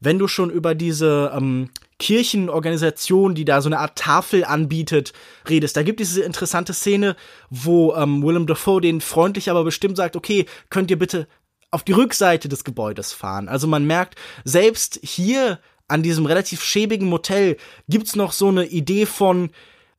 [0.00, 1.70] Wenn du schon über diese ähm,
[2.02, 5.12] Kirchenorganisation, die da so eine Art Tafel anbietet,
[5.48, 5.76] redest.
[5.76, 7.14] Da gibt es diese interessante Szene,
[7.48, 11.28] wo ähm, Willem Dafoe den freundlich aber bestimmt sagt, okay, könnt ihr bitte
[11.70, 13.48] auf die Rückseite des Gebäudes fahren.
[13.48, 17.56] Also man merkt, selbst hier an diesem relativ schäbigen Motel
[17.88, 19.50] gibt's noch so eine Idee von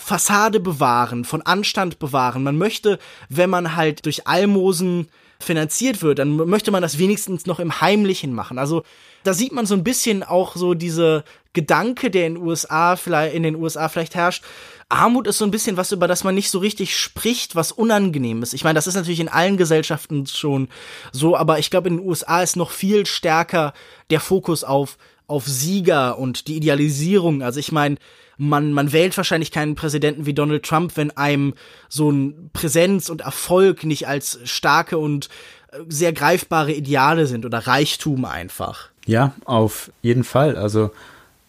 [0.04, 2.44] Fassade bewahren, von Anstand bewahren.
[2.44, 5.08] Man möchte, wenn man halt durch Almosen
[5.40, 8.58] finanziert wird, dann möchte man das wenigstens noch im Heimlichen machen.
[8.58, 8.84] Also
[9.24, 13.44] da sieht man so ein bisschen auch so diese Gedanke, der in USA vielleicht in
[13.44, 14.44] den USA vielleicht herrscht.
[14.90, 18.44] Armut ist so ein bisschen was, über das man nicht so richtig spricht, was unangenehm
[18.44, 18.54] ist.
[18.54, 20.68] Ich meine, das ist natürlich in allen Gesellschaften schon
[21.12, 23.74] so, aber ich glaube, in den USA ist noch viel stärker
[24.10, 27.42] der Fokus auf auf Sieger und die Idealisierung.
[27.42, 27.98] Also ich meine,
[28.38, 31.54] man, man wählt wahrscheinlich keinen Präsidenten wie Donald Trump, wenn einem
[31.90, 35.30] so ein Präsenz und Erfolg nicht als starke und
[35.72, 38.90] äh, sehr greifbare Ideale sind oder Reichtum einfach.
[39.06, 40.56] Ja, auf jeden Fall.
[40.56, 40.92] Also,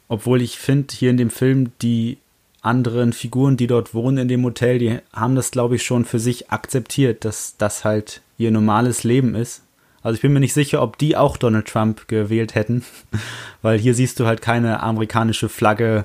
[0.09, 2.19] obwohl ich finde, hier in dem Film die
[2.63, 6.19] anderen Figuren, die dort wohnen in dem Hotel, die haben das, glaube ich, schon für
[6.19, 9.63] sich akzeptiert, dass das halt ihr normales Leben ist.
[10.05, 12.85] Also ich bin mir nicht sicher, ob die auch Donald Trump gewählt hätten,
[13.63, 16.05] weil hier siehst du halt keine amerikanische Flagge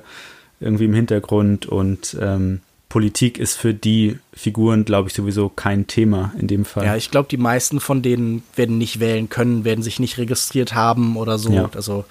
[0.58, 6.32] irgendwie im Hintergrund und ähm, Politik ist für die Figuren, glaube ich, sowieso kein Thema
[6.38, 6.84] in dem Fall.
[6.84, 10.74] Ja, ich glaube, die meisten von denen werden nicht wählen können, werden sich nicht registriert
[10.74, 11.52] haben oder so.
[11.52, 11.70] Ja.
[11.74, 12.04] Also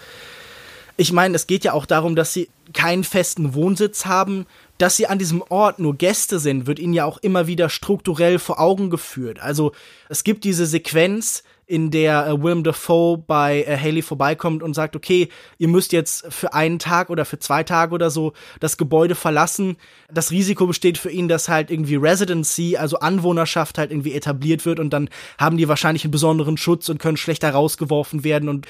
[0.95, 4.45] ich meine, es geht ja auch darum, dass sie keinen festen Wohnsitz haben.
[4.77, 8.39] Dass sie an diesem Ort nur Gäste sind, wird ihnen ja auch immer wieder strukturell
[8.39, 9.41] vor Augen geführt.
[9.41, 9.73] Also
[10.07, 14.95] es gibt diese Sequenz, in der äh, Willem Dafoe bei äh, Haley vorbeikommt und sagt,
[14.95, 15.29] okay,
[15.59, 19.77] ihr müsst jetzt für einen Tag oder für zwei Tage oder so das Gebäude verlassen.
[20.11, 24.79] Das Risiko besteht für ihn, dass halt irgendwie Residency, also Anwohnerschaft halt irgendwie etabliert wird
[24.79, 28.65] und dann haben die wahrscheinlich einen besonderen Schutz und können schlechter rausgeworfen werden und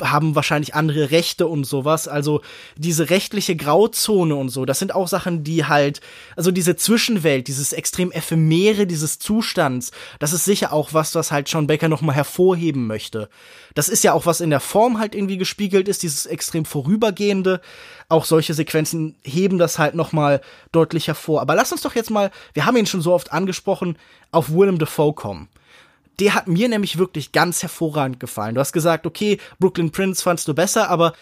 [0.00, 2.06] haben wahrscheinlich andere Rechte und sowas.
[2.06, 2.40] Also
[2.76, 6.00] diese rechtliche Grauzone und so, das sind auch Sachen, die halt,
[6.36, 9.90] also diese Zwischenwelt, dieses extrem ephemere dieses Zustands,
[10.20, 12.14] das ist sicher auch was, was halt Sean Baker nochmal
[12.44, 13.28] hervorheben möchte.
[13.74, 17.60] Das ist ja auch was in der Form halt irgendwie gespiegelt ist, dieses extrem vorübergehende.
[18.08, 20.40] Auch solche Sequenzen heben das halt nochmal
[20.72, 21.40] deutlich hervor.
[21.40, 23.96] Aber lass uns doch jetzt mal, wir haben ihn schon so oft angesprochen,
[24.30, 25.48] auf Willem Dafoe kommen
[26.20, 28.54] der hat mir nämlich wirklich ganz hervorragend gefallen.
[28.54, 31.12] Du hast gesagt, okay, Brooklyn Prince fandst du besser, aber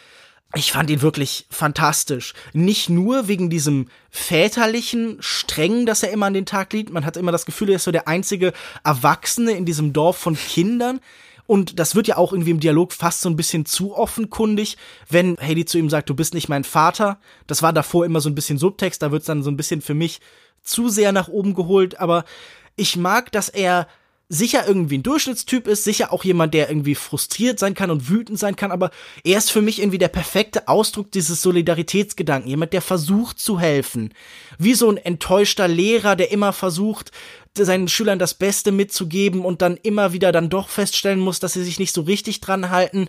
[0.54, 2.34] ich fand ihn wirklich fantastisch.
[2.52, 6.90] Nicht nur wegen diesem väterlichen Streng, das er immer an den Tag legt.
[6.90, 8.52] Man hat immer das Gefühl, er ist so der einzige
[8.84, 11.00] Erwachsene in diesem Dorf von Kindern.
[11.46, 14.76] Und das wird ja auch irgendwie im Dialog fast so ein bisschen zu offenkundig,
[15.08, 17.18] wenn Haley zu ihm sagt, du bist nicht mein Vater.
[17.46, 19.94] Das war davor immer so ein bisschen Subtext, da wird's dann so ein bisschen für
[19.94, 20.20] mich
[20.62, 21.98] zu sehr nach oben geholt.
[21.98, 22.24] Aber
[22.76, 23.88] ich mag, dass er
[24.32, 28.38] sicher irgendwie ein Durchschnittstyp ist, sicher auch jemand, der irgendwie frustriert sein kann und wütend
[28.38, 28.90] sein kann, aber
[29.24, 32.48] er ist für mich irgendwie der perfekte Ausdruck dieses Solidaritätsgedanken.
[32.48, 34.14] Jemand, der versucht zu helfen.
[34.58, 37.10] Wie so ein enttäuschter Lehrer, der immer versucht,
[37.54, 41.64] seinen Schülern das Beste mitzugeben und dann immer wieder dann doch feststellen muss, dass sie
[41.64, 43.08] sich nicht so richtig dran halten.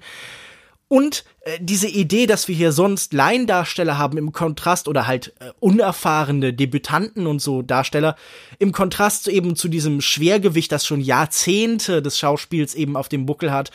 [0.93, 5.49] Und äh, diese Idee, dass wir hier sonst Laiendarsteller haben im Kontrast oder halt äh,
[5.59, 8.15] unerfahrene Debütanten und so Darsteller,
[8.59, 13.51] im Kontrast eben zu diesem Schwergewicht, das schon Jahrzehnte des Schauspiels eben auf dem Buckel
[13.51, 13.71] hat,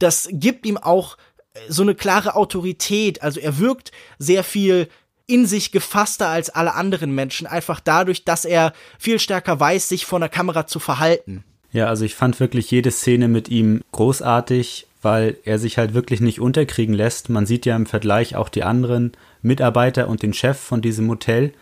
[0.00, 1.16] das gibt ihm auch
[1.54, 3.22] äh, so eine klare Autorität.
[3.22, 4.88] Also er wirkt sehr viel
[5.28, 10.04] in sich gefasster als alle anderen Menschen, einfach dadurch, dass er viel stärker weiß, sich
[10.04, 11.44] vor der Kamera zu verhalten.
[11.70, 16.20] Ja, also ich fand wirklich jede Szene mit ihm großartig weil er sich halt wirklich
[16.20, 17.28] nicht unterkriegen lässt.
[17.28, 21.52] Man sieht ja im Vergleich auch die anderen Mitarbeiter und den Chef von diesem Hotel,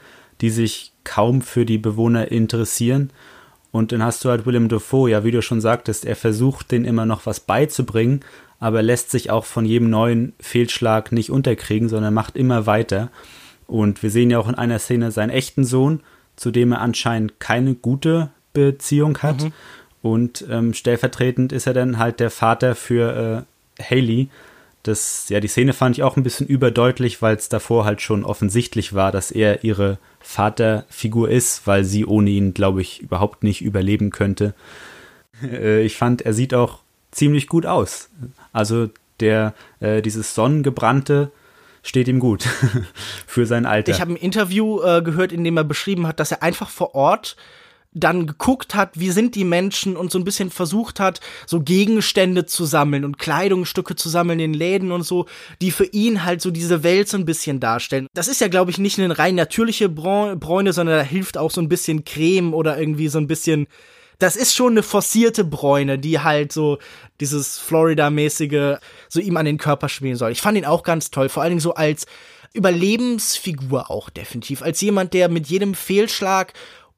[0.40, 3.10] die sich kaum für die Bewohner interessieren.
[3.70, 6.86] Und dann hast du halt Willem Dafoe, ja, wie du schon sagtest, er versucht, denen
[6.86, 8.20] immer noch was beizubringen,
[8.60, 13.10] aber lässt sich auch von jedem neuen Fehlschlag nicht unterkriegen, sondern macht immer weiter.
[13.66, 16.00] Und wir sehen ja auch in einer Szene seinen echten Sohn,
[16.36, 19.42] zu dem er anscheinend keine gute Beziehung hat.
[19.42, 19.52] Mhm.
[20.04, 23.46] Und ähm, stellvertretend ist er dann halt der Vater für
[23.78, 24.28] äh, Haley.
[24.82, 28.22] Das, ja, die Szene fand ich auch ein bisschen überdeutlich, weil es davor halt schon
[28.22, 33.62] offensichtlich war, dass er ihre Vaterfigur ist, weil sie ohne ihn, glaube ich, überhaupt nicht
[33.62, 34.52] überleben könnte.
[35.42, 38.10] Äh, ich fand, er sieht auch ziemlich gut aus.
[38.52, 38.90] Also
[39.20, 41.30] der, äh, dieses Sonnengebrannte
[41.82, 42.46] steht ihm gut
[43.26, 43.90] für sein Alter.
[43.90, 46.94] Ich habe ein Interview äh, gehört, in dem er beschrieben hat, dass er einfach vor
[46.94, 47.36] Ort
[47.94, 52.44] dann geguckt hat, wie sind die Menschen und so ein bisschen versucht hat, so Gegenstände
[52.44, 55.26] zu sammeln und Kleidungsstücke zu sammeln in Läden und so,
[55.62, 58.08] die für ihn halt so diese Welt so ein bisschen darstellen.
[58.12, 61.60] Das ist ja, glaube ich, nicht eine rein natürliche Bräune, sondern da hilft auch so
[61.60, 63.68] ein bisschen Creme oder irgendwie so ein bisschen
[64.20, 66.78] das ist schon eine forcierte Bräune, die halt so
[67.20, 68.78] dieses Florida-mäßige
[69.08, 70.30] so ihm an den Körper schmieren soll.
[70.30, 72.06] Ich fand ihn auch ganz toll, vor allen Dingen so als
[72.52, 76.52] Überlebensfigur auch definitiv, als jemand, der mit jedem Fehlschlag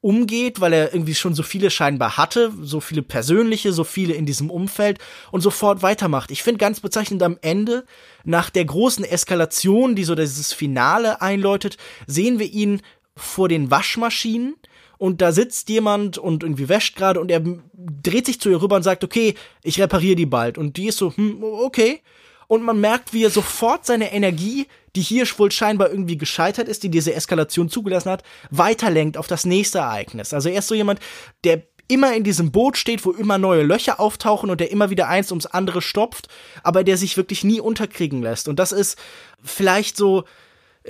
[0.07, 4.25] umgeht, weil er irgendwie schon so viele scheinbar hatte, so viele persönliche, so viele in
[4.25, 5.01] diesem Umfeld
[5.33, 6.31] und sofort weitermacht.
[6.31, 7.85] Ich finde ganz bezeichnend am Ende,
[8.23, 12.83] nach der großen Eskalation, die so dieses Finale einläutet, sehen wir ihn
[13.17, 14.55] vor den Waschmaschinen
[14.97, 17.43] und da sitzt jemand und irgendwie wäscht gerade und er
[17.75, 20.57] dreht sich zu ihr rüber und sagt, okay, ich repariere die bald.
[20.57, 22.01] Und die ist so, hm, okay.
[22.47, 26.83] Und man merkt, wie er sofort seine Energie die hier wohl scheinbar irgendwie gescheitert ist,
[26.83, 30.33] die diese Eskalation zugelassen hat, weiterlenkt auf das nächste Ereignis.
[30.33, 31.01] Also er ist so jemand,
[31.45, 35.09] der immer in diesem Boot steht, wo immer neue Löcher auftauchen und der immer wieder
[35.09, 36.29] eins ums andere stopft,
[36.63, 38.49] aber der sich wirklich nie unterkriegen lässt.
[38.49, 38.99] Und das ist
[39.45, 40.25] vielleicht so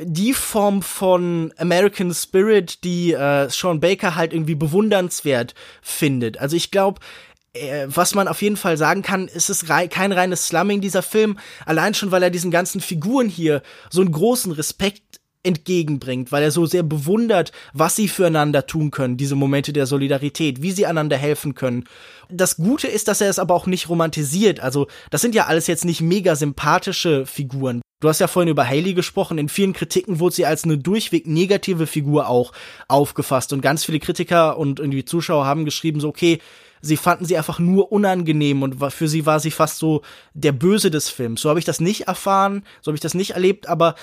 [0.02, 6.38] die Form von American Spirit, die äh, Sean Baker halt irgendwie bewundernswert findet.
[6.38, 7.00] Also ich glaube,
[7.60, 11.02] äh, was man auf jeden Fall sagen kann, ist es rei kein reines Slumming, dieser
[11.02, 11.38] Film.
[11.64, 15.02] Allein schon, weil er diesen ganzen Figuren hier so einen großen Respekt
[15.46, 20.60] entgegenbringt, weil er so sehr bewundert, was sie füreinander tun können, diese Momente der Solidarität,
[20.60, 21.84] wie sie einander helfen können.
[22.28, 24.58] Das Gute ist, dass er es aber auch nicht romantisiert.
[24.58, 27.80] Also, das sind ja alles jetzt nicht mega sympathische Figuren.
[28.00, 29.38] Du hast ja vorhin über Haley gesprochen.
[29.38, 32.52] In vielen Kritiken wurde sie als eine durchweg negative Figur auch
[32.88, 33.52] aufgefasst.
[33.52, 36.40] Und ganz viele Kritiker und irgendwie Zuschauer haben geschrieben, so, okay,
[36.80, 40.02] sie fanden sie einfach nur unangenehm und für sie war sie fast so
[40.34, 41.40] der Böse des Films.
[41.40, 43.94] So habe ich das nicht erfahren, so habe ich das nicht erlebt, aber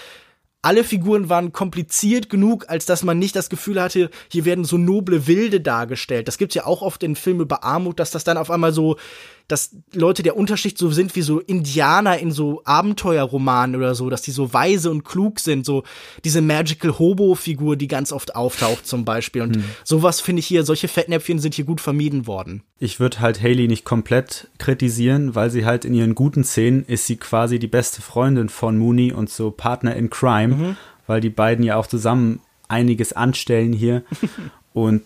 [0.64, 4.78] alle Figuren waren kompliziert genug, als dass man nicht das Gefühl hatte, hier werden so
[4.78, 6.30] noble Wilde dargestellt.
[6.30, 8.96] Das gibt's ja auch oft in Filmen über Armut, dass das dann auf einmal so
[9.48, 14.22] dass Leute der Unterschicht so sind wie so Indianer in so Abenteuerromanen oder so, dass
[14.22, 15.84] die so weise und klug sind, so
[16.24, 19.42] diese Magical Hobo-Figur, die ganz oft auftaucht zum Beispiel.
[19.42, 19.64] Und hm.
[19.84, 22.64] sowas finde ich hier, solche Fettnäpfchen sind hier gut vermieden worden.
[22.80, 27.06] Ich würde halt Haley nicht komplett kritisieren, weil sie halt in ihren guten Szenen ist
[27.08, 30.78] sie quasi die beste Freundin von Mooney und so Partner in Crime, mhm.
[31.06, 34.04] weil die beiden ja auch zusammen einiges anstellen hier.
[34.74, 35.04] und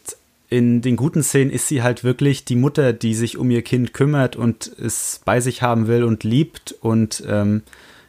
[0.49, 3.93] in den guten Szenen ist sie halt wirklich die Mutter, die sich um ihr Kind
[3.93, 6.73] kümmert und es bei sich haben will und liebt.
[6.79, 7.63] Und ähm,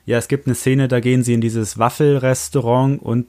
[0.06, 3.26] ja, es gibt eine Szene, da gehen sie in dieses Waffelrestaurant und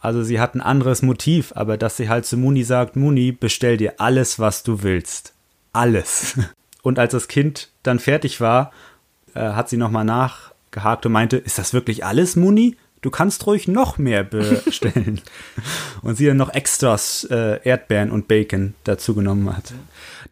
[0.00, 3.76] also sie hat ein anderes Motiv, aber dass sie halt zu Muni sagt, Muni, bestell
[3.76, 5.34] dir alles, was du willst.
[5.72, 6.38] Alles.
[6.82, 8.72] Und als das Kind dann fertig war,
[9.34, 12.76] äh, hat sie nochmal nachgehakt und meinte, ist das wirklich alles, Muni?
[13.00, 15.20] Du kannst ruhig noch mehr bestellen.
[16.02, 19.72] und sie dann noch Extras äh, Erdbeeren und Bacon dazu genommen hat.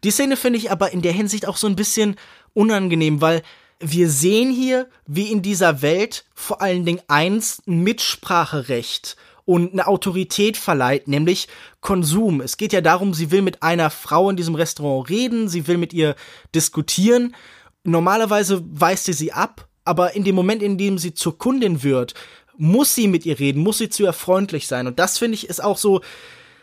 [0.03, 2.15] Die Szene finde ich aber in der Hinsicht auch so ein bisschen
[2.53, 3.41] unangenehm, weil
[3.79, 9.87] wir sehen hier, wie in dieser Welt vor allen Dingen eins ein Mitspracherecht und eine
[9.87, 11.47] Autorität verleiht, nämlich
[11.81, 12.41] Konsum.
[12.41, 15.77] Es geht ja darum, sie will mit einer Frau in diesem Restaurant reden, sie will
[15.77, 16.15] mit ihr
[16.53, 17.35] diskutieren.
[17.83, 22.13] Normalerweise weist sie sie ab, aber in dem Moment, in dem sie zur Kundin wird,
[22.59, 24.85] muss sie mit ihr reden, muss sie zu ihr freundlich sein.
[24.85, 26.01] Und das finde ich ist auch so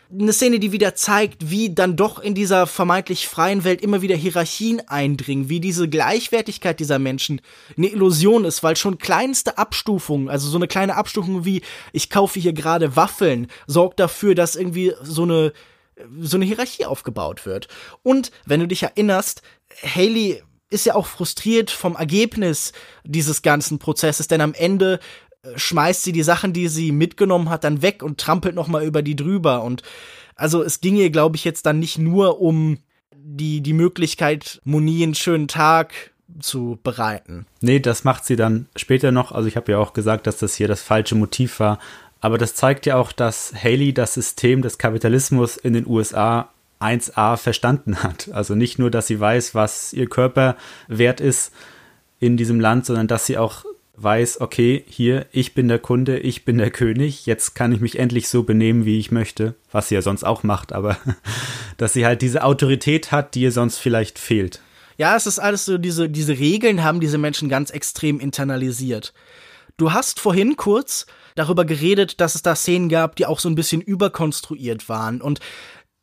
[0.09, 4.15] eine Szene, die wieder zeigt, wie dann doch in dieser vermeintlich freien Welt immer wieder
[4.15, 7.41] Hierarchien eindringen, wie diese Gleichwertigkeit dieser Menschen
[7.75, 12.39] eine Illusion ist, weil schon kleinste Abstufungen, also so eine kleine Abstufung wie ich kaufe
[12.39, 15.51] hier gerade Waffeln, sorgt dafür, dass irgendwie so eine
[16.19, 17.67] so eine Hierarchie aufgebaut wird.
[18.03, 19.41] Und wenn du dich erinnerst,
[19.83, 22.71] Haley ist ja auch frustriert vom Ergebnis
[23.03, 24.99] dieses ganzen Prozesses, denn am Ende
[25.55, 29.01] schmeißt sie die Sachen, die sie mitgenommen hat, dann weg und trampelt noch mal über
[29.01, 29.63] die drüber.
[29.63, 29.83] Und
[30.35, 32.77] also es ging ihr, glaube ich, jetzt dann nicht nur um
[33.15, 35.93] die, die Möglichkeit, Moni einen schönen Tag
[36.39, 37.45] zu bereiten.
[37.61, 39.31] Nee, das macht sie dann später noch.
[39.31, 41.79] Also ich habe ja auch gesagt, dass das hier das falsche Motiv war.
[42.19, 47.37] Aber das zeigt ja auch, dass Haley das System des Kapitalismus in den USA 1a
[47.37, 48.29] verstanden hat.
[48.31, 50.57] Also nicht nur, dass sie weiß, was ihr Körper
[50.87, 51.51] wert ist
[52.19, 53.65] in diesem Land, sondern dass sie auch
[53.97, 57.97] weiß, okay, hier, ich bin der Kunde, ich bin der König, jetzt kann ich mich
[57.97, 60.97] endlich so benehmen, wie ich möchte, was sie ja sonst auch macht, aber
[61.77, 64.61] dass sie halt diese Autorität hat, die ihr sonst vielleicht fehlt.
[64.97, 69.13] Ja, es ist alles so, diese, diese Regeln haben diese Menschen ganz extrem internalisiert.
[69.77, 71.05] Du hast vorhin kurz
[71.35, 75.21] darüber geredet, dass es da Szenen gab, die auch so ein bisschen überkonstruiert waren.
[75.21, 75.39] Und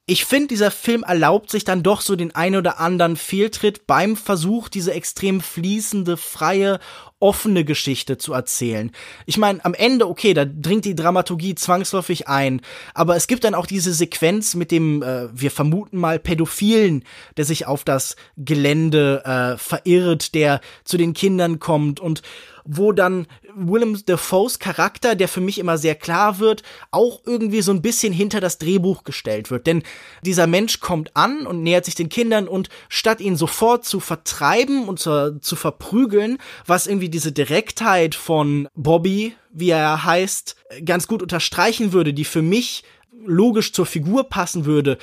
[0.06, 4.16] ich finde, dieser Film erlaubt sich dann doch so den ein oder anderen Fehltritt beim
[4.16, 6.78] Versuch, diese extrem fließende, freie,
[7.20, 8.92] offene Geschichte zu erzählen.
[9.24, 12.60] Ich meine, am Ende, okay, da dringt die Dramaturgie zwangsläufig ein,
[12.92, 17.04] aber es gibt dann auch diese Sequenz mit dem, äh, wir vermuten mal, Pädophilen,
[17.38, 22.20] der sich auf das Gelände äh, verirrt, der zu den Kindern kommt und
[22.64, 27.72] wo dann Willem Dafoes Charakter, der für mich immer sehr klar wird, auch irgendwie so
[27.72, 29.66] ein bisschen hinter das Drehbuch gestellt wird.
[29.66, 29.82] Denn
[30.22, 34.88] dieser Mensch kommt an und nähert sich den Kindern und statt ihn sofort zu vertreiben
[34.88, 41.22] und zu, zu verprügeln, was irgendwie diese Direktheit von Bobby, wie er heißt, ganz gut
[41.22, 42.84] unterstreichen würde, die für mich
[43.24, 44.98] logisch zur Figur passen würde,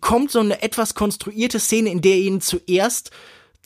[0.00, 3.10] kommt so eine etwas konstruierte Szene, in der ihn zuerst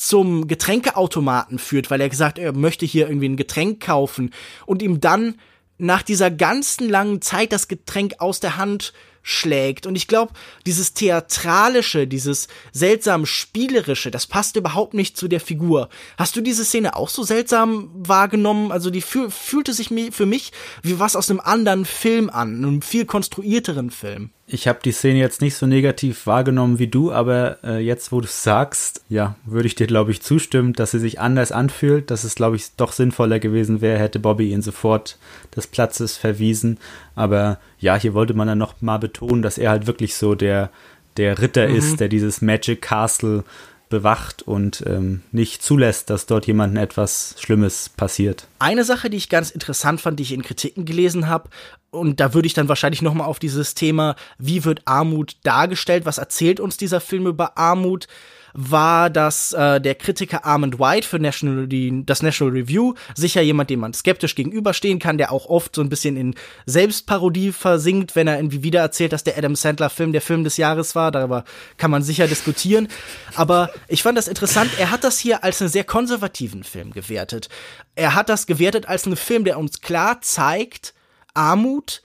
[0.01, 4.33] zum Getränkeautomaten führt, weil er gesagt, er möchte hier irgendwie ein Getränk kaufen
[4.65, 5.35] und ihm dann
[5.77, 9.87] nach dieser ganzen langen Zeit das Getränk aus der Hand schlägt.
[9.87, 10.33] Und ich glaube,
[10.65, 15.91] dieses Theatralische, dieses seltsam Spielerische, das passt überhaupt nicht zu der Figur.
[16.17, 18.73] Hast du diese Szene auch so seltsam wahrgenommen?
[18.73, 22.81] Also die fühl fühlte sich für mich wie was aus einem anderen Film an, einem
[22.81, 24.31] viel konstruierteren Film.
[24.53, 28.21] Ich habe die Szene jetzt nicht so negativ wahrgenommen wie du, aber äh, jetzt, wo
[28.21, 32.25] du sagst, ja, würde ich dir, glaube ich, zustimmen, dass sie sich anders anfühlt, dass
[32.25, 35.19] es, glaube ich, doch sinnvoller gewesen wäre, hätte Bobby ihn sofort
[35.55, 36.79] des Platzes verwiesen.
[37.15, 40.71] Aber ja, hier wollte man dann noch mal betonen, dass er halt wirklich so der,
[41.17, 41.77] der Ritter mhm.
[41.77, 43.45] ist, der dieses Magic Castle
[43.91, 48.47] bewacht und ähm, nicht zulässt, dass dort jemandem etwas Schlimmes passiert.
[48.59, 51.51] Eine Sache, die ich ganz interessant fand, die ich in Kritiken gelesen habe,
[51.91, 56.07] und da würde ich dann wahrscheinlich noch mal auf dieses Thema, wie wird Armut dargestellt,
[56.07, 58.07] was erzählt uns dieser Film über Armut,
[58.53, 63.71] war, dass äh, der Kritiker Armand White für National, die, das National Review sicher jemand,
[63.71, 66.35] dem man skeptisch gegenüberstehen kann, der auch oft so ein bisschen in
[66.67, 70.57] Selbstparodie versinkt, wenn er irgendwie wieder erzählt, dass der Adam Sandler Film der Film des
[70.57, 71.11] Jahres war.
[71.11, 71.45] Darüber
[71.77, 72.89] kann man sicher diskutieren.
[73.35, 74.71] Aber ich fand das interessant.
[74.79, 77.49] Er hat das hier als einen sehr konservativen Film gewertet.
[77.95, 80.95] Er hat das gewertet als einen Film, der uns klar zeigt,
[81.35, 82.03] Armut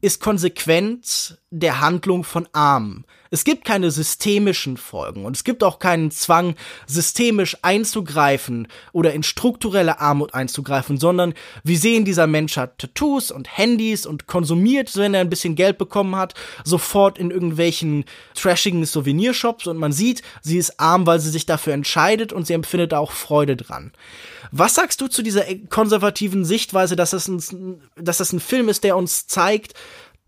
[0.00, 3.04] ist konsequent der Handlung von Armen.
[3.32, 6.54] Es gibt keine systemischen Folgen und es gibt auch keinen Zwang,
[6.86, 13.56] systemisch einzugreifen oder in strukturelle Armut einzugreifen, sondern wir sehen, dieser Mensch hat Tattoos und
[13.56, 18.04] Handys und konsumiert, wenn er ein bisschen Geld bekommen hat, sofort in irgendwelchen
[18.34, 22.54] trashigen Souvenirshops und man sieht, sie ist arm, weil sie sich dafür entscheidet und sie
[22.54, 23.92] empfindet auch Freude dran.
[24.52, 28.82] Was sagst du zu dieser konservativen Sichtweise, dass das ein, dass das ein Film ist,
[28.82, 29.74] der uns zeigt,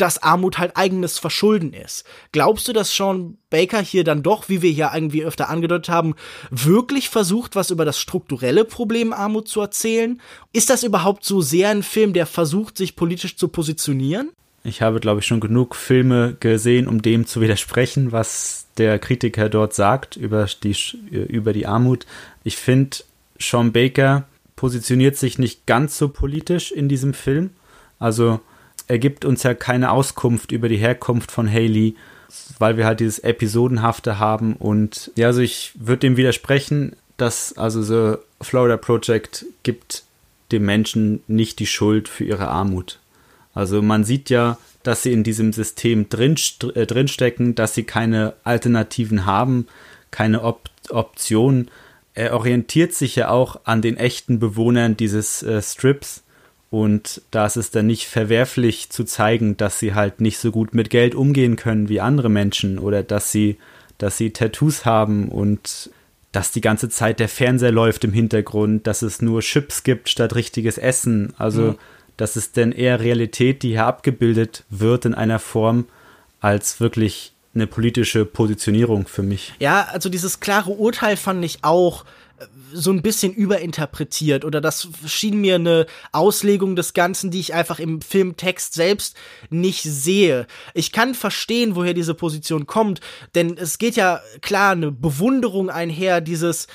[0.02, 2.04] dass Armut halt eigenes Verschulden ist.
[2.32, 6.16] Glaubst du, dass Sean Baker hier dann doch, wie wir hier irgendwie öfter angedeutet haben,
[6.50, 10.20] wirklich versucht, was über das strukturelle Problem Armut zu erzählen?
[10.52, 14.30] Ist das überhaupt so sehr ein Film, der versucht, sich politisch zu positionieren?
[14.64, 19.48] Ich habe, glaube ich, schon genug Filme gesehen, um dem zu widersprechen, was der Kritiker
[19.48, 20.76] dort sagt über die,
[21.10, 22.06] über die Armut.
[22.42, 22.96] Ich finde,
[23.38, 24.24] Sean Baker
[24.56, 27.50] positioniert sich nicht ganz so politisch in diesem Film.
[28.00, 28.40] Also
[28.88, 31.96] er gibt uns ja keine Auskunft über die Herkunft von Haley,
[32.58, 34.54] weil wir halt dieses Episodenhafte haben.
[34.54, 40.04] Und ja, also ich würde dem widersprechen, dass also The Florida Project gibt
[40.50, 42.98] dem Menschen nicht die Schuld für ihre Armut.
[43.54, 46.36] Also man sieht ja, dass sie in diesem System drin,
[46.74, 49.66] äh, drinstecken, dass sie keine Alternativen haben,
[50.10, 51.70] keine Op Optionen.
[52.14, 56.24] Er orientiert sich ja auch an den echten Bewohnern dieses äh, Strips
[56.72, 60.72] und da ist es dann nicht verwerflich zu zeigen, dass sie halt nicht so gut
[60.72, 63.58] mit Geld umgehen können wie andere Menschen oder dass sie,
[63.98, 65.90] dass sie Tattoos haben und
[66.32, 70.34] dass die ganze Zeit der Fernseher läuft im Hintergrund, dass es nur Chips gibt statt
[70.34, 71.34] richtiges Essen.
[71.36, 71.78] Also, mhm.
[72.16, 75.84] das ist denn eher Realität, die hier abgebildet wird in einer Form,
[76.40, 79.52] als wirklich eine politische Positionierung für mich.
[79.58, 82.06] Ja, also dieses klare Urteil fand ich auch
[82.72, 87.78] so ein bisschen überinterpretiert oder das schien mir eine Auslegung des Ganzen, die ich einfach
[87.78, 89.16] im Filmtext selbst
[89.50, 90.46] nicht sehe.
[90.74, 93.00] Ich kann verstehen, woher diese Position kommt,
[93.34, 96.66] denn es geht ja klar eine Bewunderung einher, dieses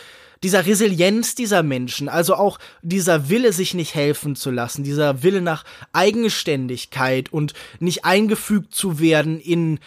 [0.44, 5.42] dieser Resilienz dieser Menschen, also auch dieser Wille, sich nicht helfen zu lassen, dieser Wille
[5.42, 5.64] nach
[5.94, 9.80] Eigenständigkeit und nicht eingefügt zu werden in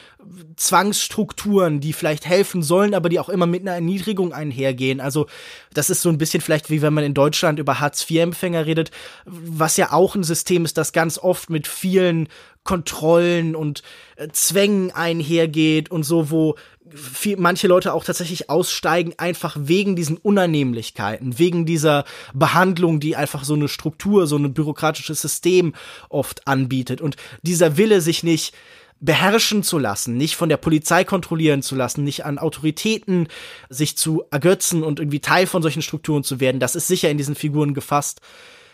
[0.57, 5.01] Zwangsstrukturen, die vielleicht helfen sollen, aber die auch immer mit einer Erniedrigung einhergehen.
[5.01, 5.26] Also
[5.72, 8.90] das ist so ein bisschen vielleicht wie wenn man in Deutschland über Hartz-IV-Empfänger redet,
[9.24, 12.28] was ja auch ein System ist, das ganz oft mit vielen
[12.64, 13.82] Kontrollen und
[14.16, 16.56] äh, Zwängen einhergeht und so, wo
[16.94, 22.04] viel, manche Leute auch tatsächlich aussteigen, einfach wegen diesen Unannehmlichkeiten, wegen dieser
[22.34, 25.74] Behandlung, die einfach so eine Struktur, so ein bürokratisches System
[26.08, 27.00] oft anbietet.
[27.00, 28.54] Und dieser Wille, sich nicht
[29.00, 33.28] beherrschen zu lassen, nicht von der Polizei kontrollieren zu lassen, nicht an Autoritäten
[33.70, 37.16] sich zu ergötzen und irgendwie Teil von solchen Strukturen zu werden, das ist sicher in
[37.16, 38.20] diesen Figuren gefasst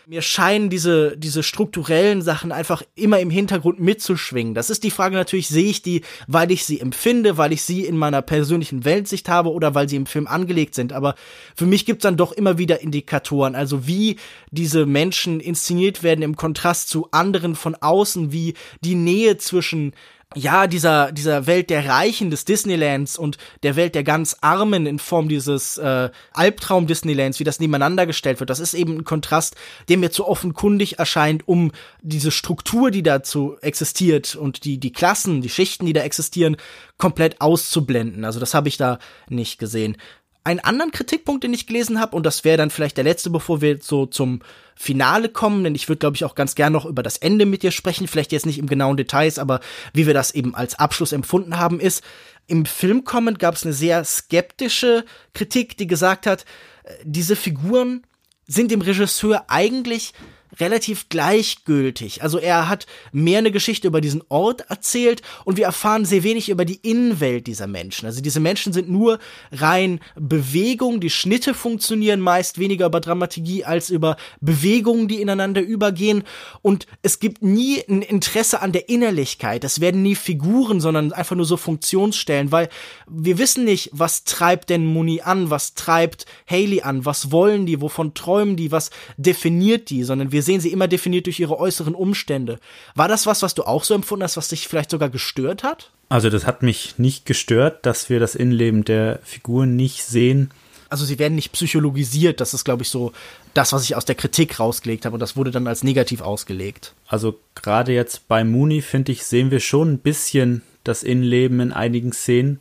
[0.07, 4.53] mir scheinen diese, diese strukturellen Sachen einfach immer im Hintergrund mitzuschwingen.
[4.53, 7.85] Das ist die Frage natürlich, sehe ich die, weil ich sie empfinde, weil ich sie
[7.85, 10.93] in meiner persönlichen Weltsicht habe oder weil sie im Film angelegt sind.
[10.93, 11.15] Aber
[11.57, 14.15] für mich gibt's dann doch immer wieder Indikatoren, also wie
[14.49, 19.91] diese Menschen inszeniert werden im Kontrast zu anderen von außen, wie die Nähe zwischen
[20.35, 24.99] ja, dieser, dieser Welt der Reichen des Disneylands und der Welt der ganz Armen in
[24.99, 29.55] Form dieses äh, Albtraum-Disneylands, wie das nebeneinander gestellt wird, das ist eben ein Kontrast,
[29.87, 31.71] der mir zu offenkundig erscheint, um
[32.01, 36.57] diese Struktur, die dazu existiert und die, die Klassen, die Schichten, die da existieren,
[36.97, 38.25] komplett auszublenden.
[38.25, 38.99] Also das habe ich da
[39.29, 39.95] nicht gesehen.
[40.43, 43.61] Einen anderen Kritikpunkt, den ich gelesen habe, und das wäre dann vielleicht der letzte, bevor
[43.61, 44.41] wir so zum
[44.77, 47.63] Finale kommen, denn ich würde, glaube ich, auch ganz gern noch über das Ende mit
[47.63, 49.59] dir sprechen, vielleicht jetzt nicht im genauen Details, aber
[49.93, 52.03] wie wir das eben als Abschluss empfunden haben, ist,
[52.45, 55.03] im Filmcomment gab es eine sehr skeptische
[55.33, 56.45] Kritik, die gesagt hat,
[56.83, 58.05] äh, diese Figuren
[58.45, 60.13] sind dem Regisseur eigentlich
[60.59, 62.23] relativ gleichgültig.
[62.23, 66.49] Also er hat mehr eine Geschichte über diesen Ort erzählt und wir erfahren sehr wenig
[66.49, 68.05] über die Innenwelt dieser Menschen.
[68.05, 69.19] Also diese Menschen sind nur
[69.51, 76.23] rein Bewegung, die Schnitte funktionieren meist weniger über Dramaturgie als über Bewegungen, die ineinander übergehen
[76.61, 79.63] und es gibt nie ein Interesse an der Innerlichkeit.
[79.63, 82.69] Es werden nie Figuren, sondern einfach nur so Funktionsstellen, weil
[83.07, 87.81] wir wissen nicht, was treibt denn Muni an, was treibt Haley an, was wollen die,
[87.81, 91.93] wovon träumen die, was definiert die, sondern wir sehen sie immer definiert durch ihre äußeren
[91.93, 92.59] Umstände.
[92.95, 95.91] War das was, was du auch so empfunden hast, was dich vielleicht sogar gestört hat?
[96.09, 100.49] Also das hat mich nicht gestört, dass wir das Innenleben der Figuren nicht sehen.
[100.89, 103.11] Also sie werden nicht psychologisiert, das ist, glaube ich, so
[103.53, 106.93] das, was ich aus der Kritik rausgelegt habe und das wurde dann als negativ ausgelegt.
[107.07, 111.73] Also gerade jetzt bei Mooney, finde ich, sehen wir schon ein bisschen das Innenleben in
[111.73, 112.59] einigen Szenen.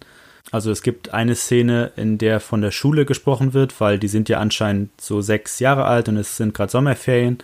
[0.51, 4.29] Also es gibt eine Szene, in der von der Schule gesprochen wird, weil die sind
[4.29, 7.39] ja anscheinend so sechs Jahre alt und es sind gerade Sommerferien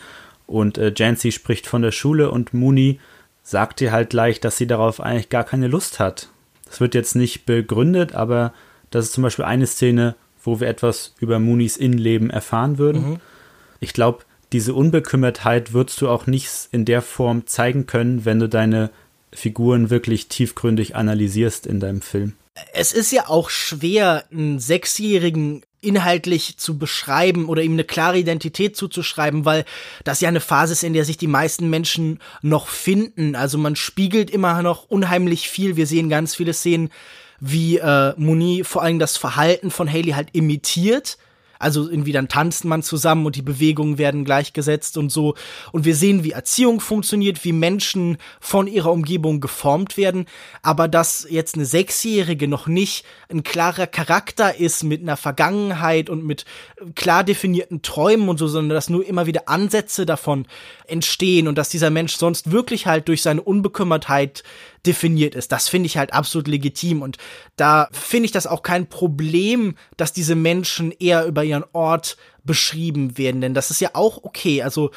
[0.47, 3.01] und äh, Jancy spricht von der Schule und Mooney
[3.43, 6.29] sagt dir halt gleich, dass sie darauf eigentlich gar keine Lust hat.
[6.65, 8.53] Das wird jetzt nicht begründet, aber
[8.91, 13.11] das ist zum Beispiel eine Szene, wo wir etwas über Moonies Innenleben erfahren würden.
[13.11, 13.21] Mhm.
[13.81, 18.49] Ich glaube, diese Unbekümmertheit würdest du auch nicht in der Form zeigen können, wenn du
[18.49, 18.91] deine
[19.33, 22.35] Figuren wirklich tiefgründig analysierst in deinem Film.
[22.75, 28.77] Es ist ja auch schwer, einen Sechsjährigen inhaltlich zu beschreiben oder ihm eine klare Identität
[28.77, 29.65] zuzuschreiben, weil
[30.05, 33.35] das ja eine Phase ist, in der sich die meisten Menschen noch finden.
[33.37, 35.77] Also man spiegelt immer noch unheimlich viel.
[35.77, 36.91] Wir sehen ganz viele Szenen,
[37.41, 41.19] wie äh, Muni vor allem das Verhalten von Haley halt imitiert
[41.63, 45.35] also irgendwie dann tanzt man zusammen und die Bewegungen werden gleichgesetzt und so.
[45.71, 50.27] Und wir sehen, wie Erziehung funktioniert, wie Menschen von ihrer Umgebung geformt werden.
[50.63, 56.25] Aber dass jetzt eine Sechsjährige noch nicht ein klarer Charakter ist mit einer Vergangenheit und
[56.25, 56.45] mit
[56.95, 60.47] klar definierten Träumen und so, sondern dass nur immer wieder Ansätze davon
[60.87, 64.43] entstehen und dass dieser Mensch sonst wirklich halt durch seine Unbekümmertheit
[64.87, 65.53] definiert ist.
[65.53, 67.19] Das finde ich halt absolut legitim und
[67.57, 73.17] da finde ich das auch kein Problem, dass diese Menschen eher über ihren Ort beschrieben
[73.19, 74.63] werden, denn das ist ja auch okay.
[74.63, 74.91] Also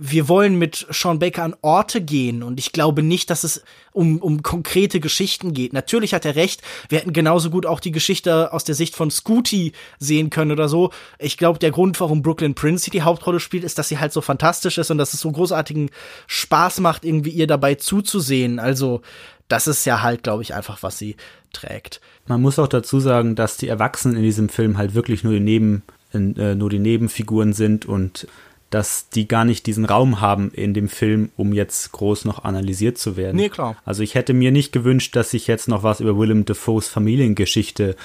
[0.00, 4.18] wir wollen mit Sean Baker an Orte gehen und ich glaube nicht, dass es um,
[4.18, 5.72] um konkrete Geschichten geht.
[5.72, 9.10] Natürlich hat er recht, wir hätten genauso gut auch die Geschichte aus der Sicht von
[9.10, 10.90] Scooty sehen können oder so.
[11.18, 14.20] Ich glaube, der Grund, warum Brooklyn Prince die Hauptrolle spielt, ist, dass sie halt so
[14.20, 15.90] fantastisch ist und dass es so großartigen
[16.28, 18.60] Spaß macht, irgendwie ihr dabei zuzusehen.
[18.60, 19.02] Also,
[19.48, 21.16] das ist ja halt, glaube ich, einfach, was sie
[21.52, 22.00] trägt.
[22.26, 25.40] Man muss auch dazu sagen, dass die Erwachsenen in diesem Film halt wirklich nur die
[25.40, 25.82] Neben,
[26.12, 28.28] äh, nur die Nebenfiguren sind und
[28.70, 32.98] dass die gar nicht diesen Raum haben in dem Film, um jetzt groß noch analysiert
[32.98, 33.36] zu werden.
[33.36, 33.76] Nee, klar.
[33.84, 37.96] Also ich hätte mir nicht gewünscht, dass ich jetzt noch was über Willem Dafoes Familiengeschichte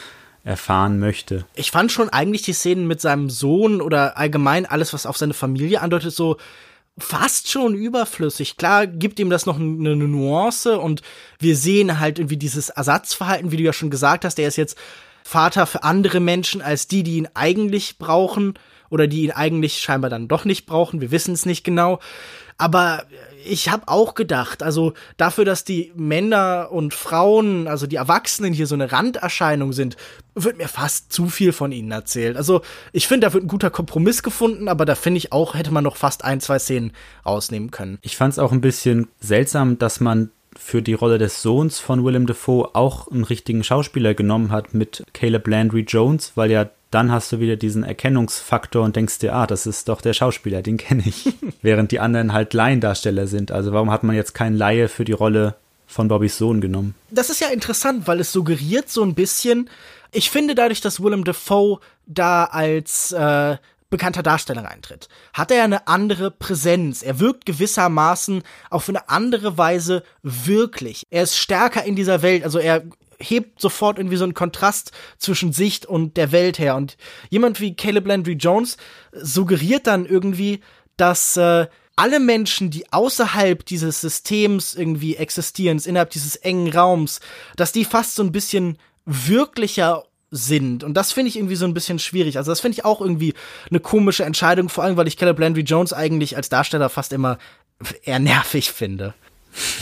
[0.46, 1.46] erfahren möchte.
[1.56, 5.34] Ich fand schon eigentlich die Szenen mit seinem Sohn oder allgemein alles, was auf seine
[5.34, 6.38] Familie andeutet, so
[6.98, 8.58] fast schon überflüssig.
[8.58, 11.02] Klar gibt ihm das noch eine Nuance und
[11.40, 14.78] wir sehen halt irgendwie dieses Ersatzverhalten, wie du ja schon gesagt hast, der ist jetzt
[15.24, 18.54] Vater für andere Menschen als die, die ihn eigentlich brauchen
[18.94, 21.02] oder die ihn eigentlich scheinbar dann doch nicht brauchen.
[21.02, 22.00] Wir wissen es nicht genau.
[22.60, 23.06] Aber
[23.44, 28.68] ich habe auch gedacht, also dafür, dass die Männer und Frauen, also die Erwachsenen hier
[28.68, 29.98] so eine Randerscheinung sind,
[30.36, 32.38] wird mir fast zu viel von ihnen erzählt.
[32.38, 35.72] Also ich finde, da wird ein guter Kompromiss gefunden, aber da finde ich auch, hätte
[35.72, 36.92] man noch fast ein, zwei Szenen
[37.26, 37.98] rausnehmen können.
[38.04, 42.06] Ich fand es auch ein bisschen seltsam, dass man für die Rolle des Sohns von
[42.06, 47.12] Willem Dafoe auch einen richtigen Schauspieler genommen hat mit Caleb Landry Jones, weil ja dann
[47.12, 50.78] hast du wieder diesen Erkennungsfaktor und denkst dir, ah, das ist doch der Schauspieler, den
[50.78, 51.34] kenne ich.
[51.62, 53.52] Während die anderen halt Laiendarsteller sind.
[53.52, 55.56] Also warum hat man jetzt keinen Laie für die Rolle
[55.88, 56.96] von Bobbys Sohn genommen?
[57.10, 59.70] Das ist ja interessant, weil es suggeriert so ein bisschen,
[60.12, 63.58] ich finde dadurch, dass Willem Dafoe da als äh,
[63.94, 67.04] bekannter Darsteller eintritt, hat er eine andere Präsenz.
[67.04, 68.42] Er wirkt gewissermaßen
[68.72, 71.04] auf eine andere Weise wirklich.
[71.12, 72.44] Er ist stärker in dieser Welt.
[72.44, 72.84] Also er
[73.20, 76.76] hebt sofort irgendwie so einen Kontrast zwischen Sicht und der Welt her.
[76.76, 76.98] Und
[77.30, 78.78] jemand wie Caleb Landry Jones
[79.12, 80.62] suggeriert dann irgendwie,
[80.98, 87.20] dass äh, alle Menschen, die außerhalb dieses Systems irgendwie existieren, innerhalb dieses engen Raums,
[87.56, 90.84] dass die fast so ein bisschen wirklicher sind.
[90.84, 92.38] Und das finde ich irgendwie so ein bisschen schwierig.
[92.38, 93.36] Also das finde ich auch irgendwie
[93.70, 97.38] eine komische Entscheidung, vor allem weil ich Caleb Landry Jones eigentlich als Darsteller fast immer
[98.04, 99.14] eher nervig finde.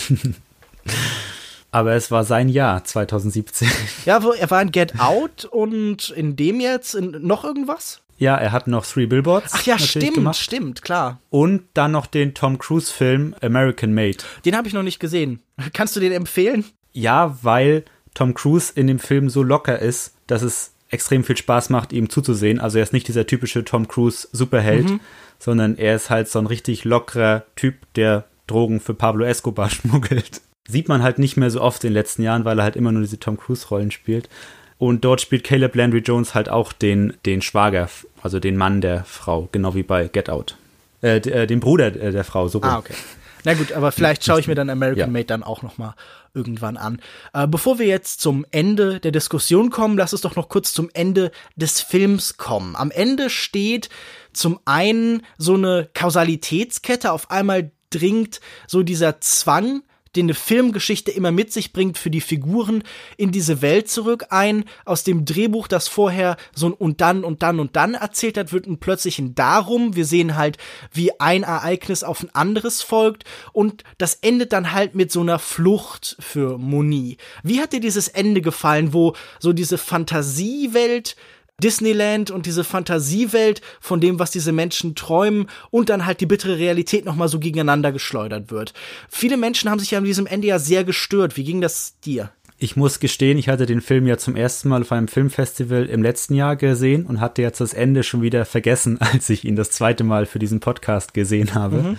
[1.71, 3.69] Aber es war sein Jahr 2017.
[4.05, 8.01] Ja, er war in Get Out und in dem jetzt in noch irgendwas?
[8.17, 9.53] Ja, er hat noch Three Billboards.
[9.55, 10.37] Ach ja, stimmt, gemacht.
[10.37, 11.19] stimmt, klar.
[11.29, 14.17] Und dann noch den Tom Cruise Film American Made.
[14.45, 15.41] Den habe ich noch nicht gesehen.
[15.73, 16.65] Kannst du den empfehlen?
[16.91, 21.69] Ja, weil Tom Cruise in dem Film so locker ist, dass es extrem viel Spaß
[21.69, 22.59] macht, ihm zuzusehen.
[22.59, 24.99] Also er ist nicht dieser typische Tom Cruise Superheld, mhm.
[25.39, 30.41] sondern er ist halt so ein richtig lockerer Typ, der Drogen für Pablo Escobar schmuggelt
[30.71, 32.91] sieht man halt nicht mehr so oft in den letzten Jahren, weil er halt immer
[32.91, 34.29] nur diese Tom Cruise-Rollen spielt.
[34.77, 37.89] Und dort spielt Caleb Landry Jones halt auch den, den Schwager,
[38.23, 40.57] also den Mann der Frau, genau wie bei Get Out.
[41.03, 42.61] Äh, äh den Bruder äh, der Frau, so.
[42.63, 42.95] Ah, okay.
[43.43, 45.07] Na gut, aber vielleicht schaue ich mir dann American ja.
[45.07, 45.95] Made dann auch noch mal
[46.33, 47.01] irgendwann an.
[47.33, 50.89] Äh, bevor wir jetzt zum Ende der Diskussion kommen, lass uns doch noch kurz zum
[50.93, 52.75] Ende des Films kommen.
[52.75, 53.89] Am Ende steht
[54.33, 57.11] zum einen so eine Kausalitätskette.
[57.11, 59.83] Auf einmal dringt so dieser Zwang
[60.15, 62.83] den eine Filmgeschichte immer mit sich bringt, für die Figuren
[63.17, 64.65] in diese Welt zurück ein.
[64.85, 68.51] Aus dem Drehbuch, das vorher so ein und dann und dann und dann erzählt hat,
[68.51, 69.95] wird ein plötzlich ein Darum.
[69.95, 70.57] Wir sehen halt,
[70.91, 75.39] wie ein Ereignis auf ein anderes folgt und das endet dann halt mit so einer
[75.39, 77.17] Flucht für Moni.
[77.43, 81.15] Wie hat dir dieses Ende gefallen, wo so diese Fantasiewelt
[81.61, 86.57] Disneyland und diese Fantasiewelt von dem, was diese Menschen träumen und dann halt die bittere
[86.57, 88.73] Realität nochmal so gegeneinander geschleudert wird.
[89.09, 91.37] Viele Menschen haben sich ja an diesem Ende ja sehr gestört.
[91.37, 92.31] Wie ging das dir?
[92.63, 96.03] Ich muss gestehen, ich hatte den Film ja zum ersten Mal auf einem Filmfestival im
[96.03, 99.71] letzten Jahr gesehen und hatte jetzt das Ende schon wieder vergessen, als ich ihn das
[99.71, 101.77] zweite Mal für diesen Podcast gesehen habe.
[101.77, 101.97] Mhm.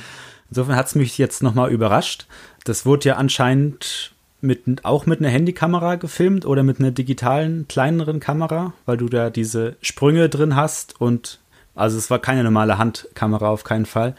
[0.50, 2.26] Insofern hat es mich jetzt nochmal überrascht.
[2.64, 4.11] Das wurde ja anscheinend
[4.42, 9.30] mit, auch mit einer Handykamera gefilmt oder mit einer digitalen, kleineren Kamera, weil du da
[9.30, 11.38] diese Sprünge drin hast und
[11.74, 14.14] also es war keine normale Handkamera auf keinen Fall.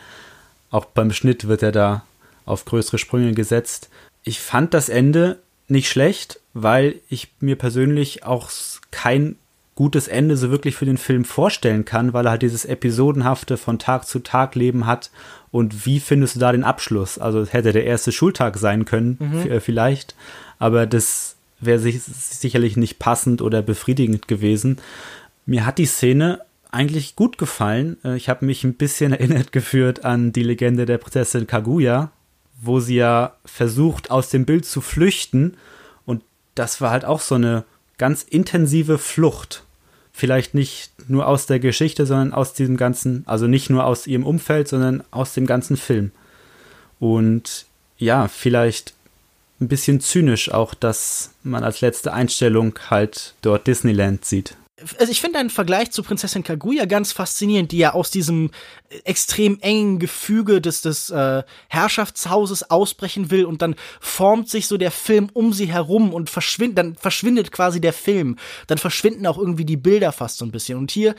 [0.72, 2.04] Auch beim Schnitt wird er da
[2.46, 3.90] auf größere Sprünge gesetzt.
[4.24, 8.50] Ich fand das Ende nicht schlecht, weil ich mir persönlich auch
[8.92, 9.36] kein
[9.76, 13.80] gutes Ende so wirklich für den Film vorstellen kann, weil er halt dieses episodenhafte von
[13.80, 15.10] Tag zu Tag Leben hat.
[15.52, 17.18] Und wie findest du da den Abschluss?
[17.18, 19.62] Also es hätte der erste Schultag sein können, mhm.
[19.62, 20.16] vielleicht,
[20.60, 24.78] aber das wäre sicherlich nicht passend oder befriedigend gewesen.
[25.46, 27.98] Mir hat die Szene eigentlich gut gefallen.
[28.04, 32.12] Äh, ich habe mich ein bisschen erinnert geführt an die Legende der Prinzessin Kaguya,
[32.62, 35.56] wo sie ja versucht, aus dem Bild zu flüchten.
[36.06, 36.24] Und
[36.56, 37.64] das war halt auch so eine
[37.98, 39.64] ganz intensive Flucht.
[40.12, 44.26] Vielleicht nicht nur aus der Geschichte, sondern aus diesem ganzen, also nicht nur aus ihrem
[44.26, 46.12] Umfeld, sondern aus dem ganzen Film.
[47.00, 47.66] Und
[47.98, 48.94] ja, vielleicht
[49.60, 54.56] ein bisschen zynisch auch, dass man als letzte Einstellung halt dort Disneyland sieht
[54.98, 58.50] also ich finde einen Vergleich zu Prinzessin Kaguya ganz faszinierend, die ja aus diesem
[59.04, 64.92] extrem engen Gefüge des, des äh, Herrschaftshauses ausbrechen will und dann formt sich so der
[64.92, 68.38] Film um sie herum und verschwindet, dann verschwindet quasi der Film.
[68.68, 70.78] Dann verschwinden auch irgendwie die Bilder fast so ein bisschen.
[70.78, 71.16] Und hier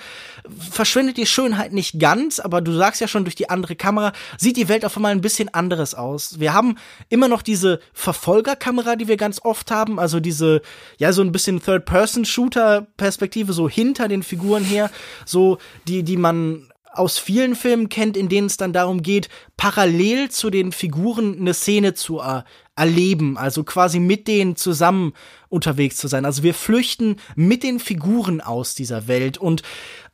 [0.71, 4.57] verschwindet die Schönheit nicht ganz, aber du sagst ja schon, durch die andere Kamera sieht
[4.57, 6.41] die Welt auf einmal ein bisschen anderes aus.
[6.41, 6.77] Wir haben
[7.09, 10.63] immer noch diese Verfolgerkamera, die wir ganz oft haben, also diese,
[10.99, 14.91] ja, so ein bisschen Third-Person-Shooter-Perspektive, so hinter den Figuren her,
[15.25, 20.31] so die, die man aus vielen Filmen kennt, in denen es dann darum geht, parallel
[20.31, 22.45] zu den Figuren eine Szene zu er
[22.77, 25.13] erleben, also quasi mit denen zusammen
[25.49, 26.25] unterwegs zu sein.
[26.25, 29.63] Also wir flüchten mit den Figuren aus dieser Welt und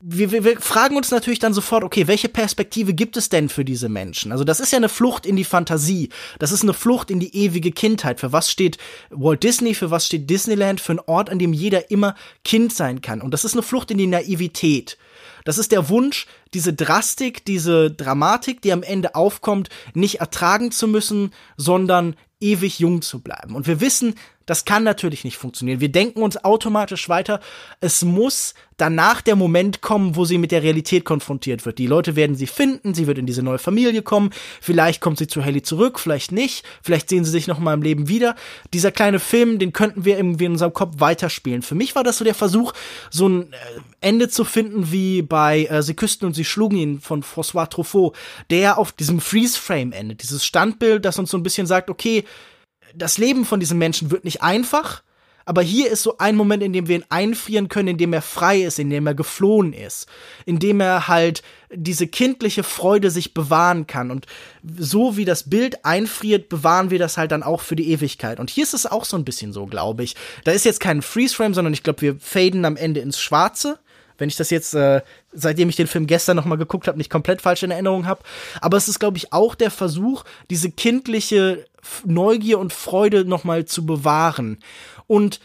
[0.02, 3.66] wir, wir, wir fragen uns natürlich dann sofort, okay, welche Perspektive gibt es denn für
[3.66, 4.32] diese Menschen?
[4.32, 7.36] Also das ist ja eine Flucht in die Fantasie, das ist eine Flucht in die
[7.36, 8.18] ewige Kindheit.
[8.18, 8.78] Für was steht
[9.10, 13.02] Walt Disney, für was steht Disneyland, für einen Ort, an dem jeder immer Kind sein
[13.02, 13.20] kann.
[13.20, 14.96] Und das ist eine Flucht in die Naivität.
[15.44, 20.88] Das ist der Wunsch, diese Drastik, diese Dramatik, die am Ende aufkommt, nicht ertragen zu
[20.88, 23.54] müssen, sondern ewig jung zu bleiben.
[23.54, 24.14] Und wir wissen,
[24.50, 25.78] das kann natürlich nicht funktionieren.
[25.78, 27.38] Wir denken uns automatisch weiter.
[27.80, 31.78] Es muss danach der Moment kommen, wo sie mit der Realität konfrontiert wird.
[31.78, 34.30] Die Leute werden sie finden, sie wird in diese neue Familie kommen.
[34.60, 36.64] Vielleicht kommt sie zu Haley zurück, vielleicht nicht.
[36.82, 38.34] Vielleicht sehen sie sich noch mal im Leben wieder.
[38.74, 41.62] Dieser kleine Film, den könnten wir irgendwie in unserem Kopf weiterspielen.
[41.62, 42.72] Für mich war das so der Versuch,
[43.08, 43.56] so ein äh,
[44.00, 48.16] Ende zu finden wie bei äh, Sie küssten und sie schlugen ihn von François Truffaut,
[48.50, 50.24] der auf diesem Freeze-Frame endet.
[50.24, 52.24] Dieses Standbild, das uns so ein bisschen sagt, okay,
[52.94, 55.02] das Leben von diesem Menschen wird nicht einfach,
[55.50, 58.22] aber hier ist so ein Moment, in dem wir ihn einfrieren können, in dem er
[58.22, 60.06] frei ist, in dem er geflohen ist,
[60.46, 64.10] in dem er halt diese kindliche Freude sich bewahren kann.
[64.10, 64.26] Und
[64.78, 68.38] so wie das Bild einfriert, bewahren wir das halt dann auch für die Ewigkeit.
[68.38, 70.14] Und hier ist es auch so ein bisschen so, glaube ich.
[70.44, 73.80] Da ist jetzt kein Freeze-Frame, sondern ich glaube, wir faden am Ende ins Schwarze
[74.20, 75.00] wenn ich das jetzt, äh,
[75.32, 78.22] seitdem ich den Film gestern noch mal geguckt habe, nicht komplett falsch in Erinnerung habe.
[78.60, 81.64] Aber es ist, glaube ich, auch der Versuch, diese kindliche
[82.04, 84.58] Neugier und Freude nochmal zu bewahren.
[85.06, 85.40] Und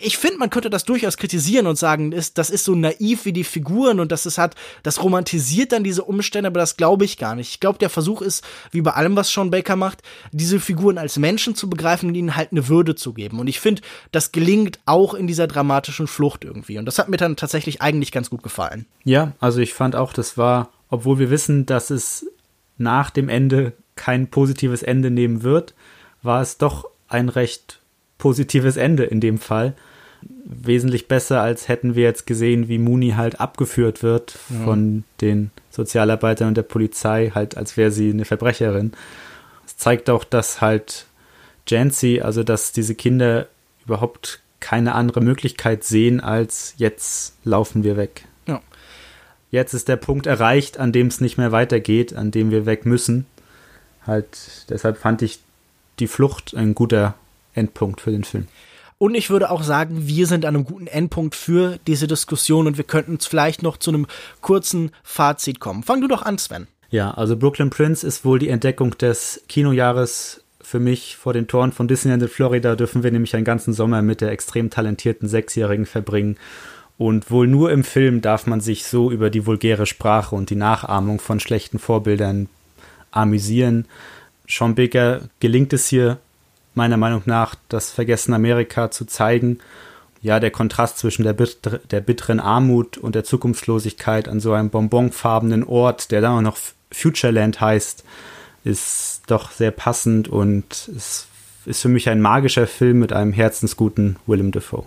[0.00, 3.32] ich finde, man könnte das durchaus kritisieren und sagen, ist, das ist so naiv wie
[3.32, 7.18] die Figuren und das ist hat, das romantisiert dann diese Umstände, aber das glaube ich
[7.18, 7.50] gar nicht.
[7.50, 11.18] Ich glaube, der Versuch ist, wie bei allem, was Sean Baker macht, diese Figuren als
[11.18, 13.40] Menschen zu begreifen und ihnen halt eine Würde zu geben.
[13.40, 13.82] Und ich finde,
[14.12, 16.78] das gelingt auch in dieser dramatischen Flucht irgendwie.
[16.78, 18.86] Und das hat mir dann tatsächlich eigentlich ganz gut gefallen.
[19.04, 22.26] Ja, also ich fand auch, das war, obwohl wir wissen, dass es
[22.78, 25.74] nach dem Ende kein positives Ende nehmen wird,
[26.22, 27.80] war es doch ein recht
[28.16, 29.74] positives Ende in dem Fall.
[30.44, 34.64] Wesentlich besser, als hätten wir jetzt gesehen, wie Mooney halt abgeführt wird ja.
[34.64, 38.92] von den Sozialarbeitern und der Polizei, halt als wäre sie eine Verbrecherin.
[39.66, 41.06] Es zeigt auch, dass halt
[41.66, 43.46] Jancy, also dass diese Kinder
[43.84, 48.24] überhaupt keine andere Möglichkeit sehen, als jetzt laufen wir weg.
[49.50, 52.84] Jetzt ist der Punkt erreicht, an dem es nicht mehr weitergeht, an dem wir weg
[52.86, 53.26] müssen.
[54.06, 55.40] Halt, deshalb fand ich
[55.98, 57.14] die Flucht ein guter
[57.54, 58.46] Endpunkt für den Film.
[58.98, 62.76] Und ich würde auch sagen, wir sind an einem guten Endpunkt für diese Diskussion und
[62.78, 64.06] wir könnten uns vielleicht noch zu einem
[64.40, 65.84] kurzen Fazit kommen.
[65.84, 66.66] Fang du doch an, Sven.
[66.90, 71.72] Ja, also Brooklyn Prince ist wohl die Entdeckung des Kinojahres für mich vor den Toren
[71.72, 75.86] von Disneyland in Florida dürfen wir nämlich einen ganzen Sommer mit der extrem talentierten Sechsjährigen
[75.86, 76.36] verbringen.
[76.98, 80.56] Und wohl nur im Film darf man sich so über die vulgäre Sprache und die
[80.56, 82.48] Nachahmung von schlechten Vorbildern
[83.12, 83.86] amüsieren.
[84.48, 86.18] Sean Baker gelingt es hier
[86.74, 89.58] meiner Meinung nach, das vergessene Amerika zu zeigen.
[90.20, 94.70] Ja, der Kontrast zwischen der, bitter, der bitteren Armut und der Zukunftslosigkeit an so einem
[94.70, 96.58] bonbonfarbenen Ort, der dann auch noch
[96.90, 98.02] Futureland heißt,
[98.64, 101.28] ist doch sehr passend und es
[101.64, 104.84] ist für mich ein magischer Film mit einem herzensguten Willem Dafoe.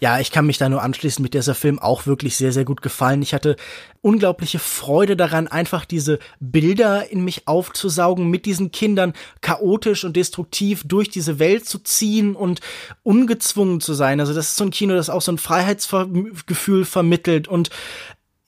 [0.00, 1.22] Ja, ich kann mich da nur anschließen.
[1.22, 3.22] Mit dieser Film auch wirklich sehr, sehr gut gefallen.
[3.22, 3.56] Ich hatte
[4.00, 10.82] unglaubliche Freude daran, einfach diese Bilder in mich aufzusaugen, mit diesen Kindern chaotisch und destruktiv
[10.84, 12.60] durch diese Welt zu ziehen und
[13.02, 14.20] ungezwungen zu sein.
[14.20, 17.70] Also das ist so ein Kino, das auch so ein Freiheitsgefühl vermittelt und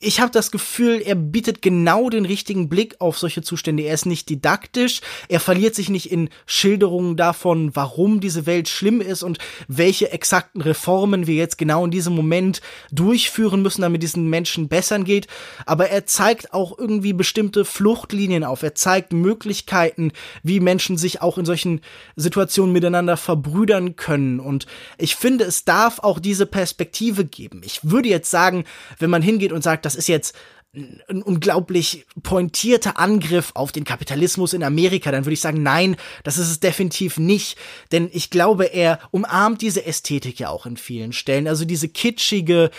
[0.03, 3.83] ich habe das Gefühl, er bietet genau den richtigen Blick auf solche Zustände.
[3.83, 9.03] Er ist nicht didaktisch, er verliert sich nicht in Schilderungen davon, warum diese Welt schlimm
[9.03, 9.39] ist und
[9.69, 15.05] welche exakten Reformen wir jetzt genau in diesem Moment durchführen müssen, damit diesen Menschen bessern
[15.05, 15.27] geht.
[15.67, 18.63] Aber er zeigt auch irgendwie bestimmte Fluchtlinien auf.
[18.63, 21.83] Er zeigt Möglichkeiten, wie Menschen sich auch in solchen
[22.17, 24.41] Situationen miteinander verbrüdern können.
[24.41, 24.65] Und
[24.97, 27.61] ich finde, es darf auch diese Perspektive geben.
[27.63, 28.65] Ich würde jetzt sagen,
[28.99, 30.37] wenn man hingeht und sagt, das ist jetzt
[30.73, 36.39] ein unglaublich pointierter Angriff auf den Kapitalismus in Amerika, dann würde ich sagen, nein, das
[36.39, 37.59] ist es definitiv nicht.
[37.91, 41.49] Denn ich glaube, er umarmt diese Ästhetik ja auch in vielen Stellen.
[41.49, 42.71] Also diese kitschige,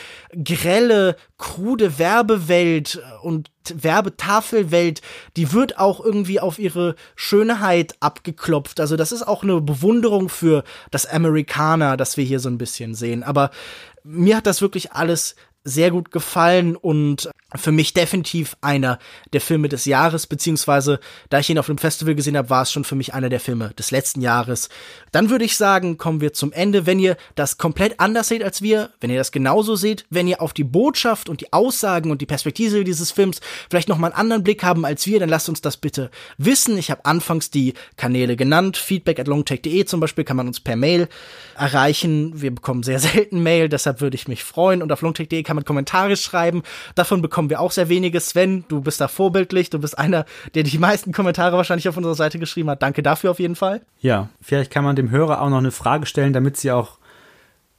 [0.41, 5.01] grelle, krude Werbewelt und Werbetafelwelt,
[5.35, 8.79] die wird auch irgendwie auf ihre Schönheit abgeklopft.
[8.79, 12.95] Also das ist auch eine Bewunderung für das Amerikaner, das wir hier so ein bisschen
[12.95, 13.23] sehen.
[13.23, 13.51] Aber
[14.03, 18.99] mir hat das wirklich alles sehr gut gefallen und für mich definitiv einer
[19.33, 20.99] der Filme des Jahres, beziehungsweise
[21.29, 23.39] da ich ihn auf dem Festival gesehen habe, war es schon für mich einer der
[23.39, 24.69] Filme des letzten Jahres.
[25.11, 26.85] Dann würde ich sagen, kommen wir zum Ende.
[26.85, 30.41] Wenn ihr das komplett anders seht als wir, wenn ihr das genauso seht, wenn ihr
[30.41, 34.43] auf die Botschaft und die Aussagen und die Perspektive dieses Films vielleicht nochmal einen anderen
[34.43, 36.77] Blick haben als wir, dann lasst uns das bitte wissen.
[36.77, 38.77] Ich habe anfangs die Kanäle genannt.
[38.77, 41.09] Feedback at longtech.de zum Beispiel kann man uns per Mail
[41.57, 42.41] erreichen.
[42.41, 44.81] Wir bekommen sehr selten Mail, deshalb würde ich mich freuen.
[44.81, 46.63] Und auf longtech.de kann man Kommentare schreiben.
[46.95, 48.19] Davon bekommen wir auch sehr wenige.
[48.19, 49.71] Sven, du bist da vorbildlich.
[49.71, 52.83] Du bist einer, der die meisten Kommentare wahrscheinlich auf unserer Seite geschrieben hat.
[52.83, 53.81] Danke dafür auf jeden Fall.
[53.99, 56.99] Ja, vielleicht kann man dem Hörer auch noch eine Frage stellen, damit sie auch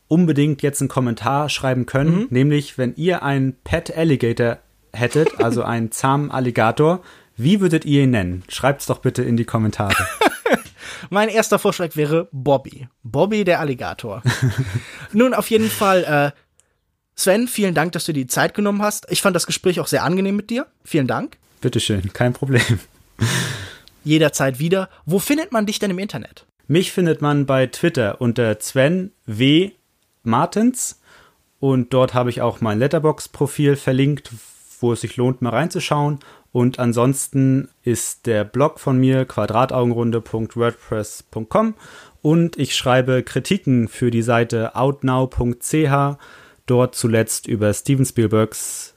[0.09, 2.23] unbedingt jetzt einen Kommentar schreiben können.
[2.23, 2.27] Mhm.
[2.31, 4.59] Nämlich, wenn ihr einen Pet Alligator
[4.93, 7.01] hättet, also einen zahmen Alligator,
[7.37, 8.43] wie würdet ihr ihn nennen?
[8.49, 9.95] Schreibt's doch bitte in die Kommentare.
[11.11, 12.89] mein erster Vorschlag wäre Bobby.
[13.05, 14.23] Bobby der Alligator.
[15.13, 16.42] Nun, auf jeden Fall, äh,
[17.23, 19.07] Sven, vielen Dank, dass du die Zeit genommen hast.
[19.09, 20.67] Ich fand das Gespräch auch sehr angenehm mit dir.
[20.85, 21.39] Vielen Dank.
[21.61, 22.81] Bitteschön, kein Problem.
[24.05, 24.89] Jederzeit wieder.
[25.07, 26.47] Wo findet man dich denn im Internet?
[26.67, 29.71] Mich findet man bei Twitter unter Sven W.
[30.25, 31.01] Martens
[31.61, 34.33] und dort habe ich auch mein Letterbox-Profil verlinkt,
[34.81, 36.19] wo es sich lohnt, mal reinzuschauen.
[36.51, 41.75] Und ansonsten ist der Blog von mir quadrataugenrunde.wordpress.com
[42.21, 46.19] und ich schreibe Kritiken für die Seite outnow.ch
[46.73, 48.95] dort zuletzt über Steven Spielbergs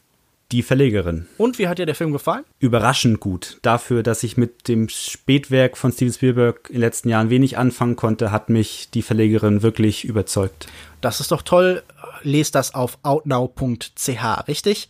[0.49, 1.27] Die Verlegerin.
[1.37, 2.45] Und wie hat dir der Film gefallen?
[2.59, 3.57] Überraschend gut.
[3.63, 7.97] Dafür, dass ich mit dem Spätwerk von Steven Spielberg in den letzten Jahren wenig anfangen
[7.97, 10.67] konnte, hat mich Die Verlegerin wirklich überzeugt.
[11.01, 11.83] Das ist doch toll.
[12.23, 14.87] Lest das auf outnow.ch, richtig?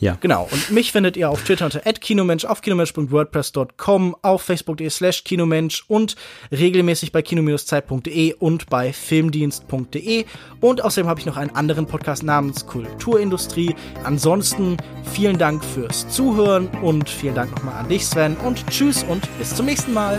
[0.00, 0.16] Ja.
[0.20, 0.48] Genau.
[0.50, 6.16] Und mich findet ihr auf Twitter unter @kinomensch, auf kinomensch.wordpress.com, auf facebook.de slash kinomensch und
[6.50, 10.24] regelmäßig bei kino-zeit.de und bei filmdienst.de.
[10.60, 13.76] Und außerdem habe ich noch einen anderen Podcast namens Kulturindustrie.
[14.02, 14.78] Ansonsten
[15.12, 18.36] vielen Dank fürs Zuhören und vielen Dank nochmal an dich, Sven.
[18.38, 20.18] Und tschüss und bis zum nächsten Mal.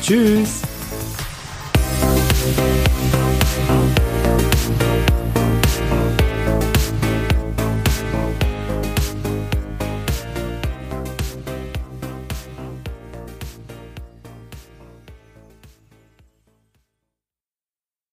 [0.00, 0.62] Tschüss.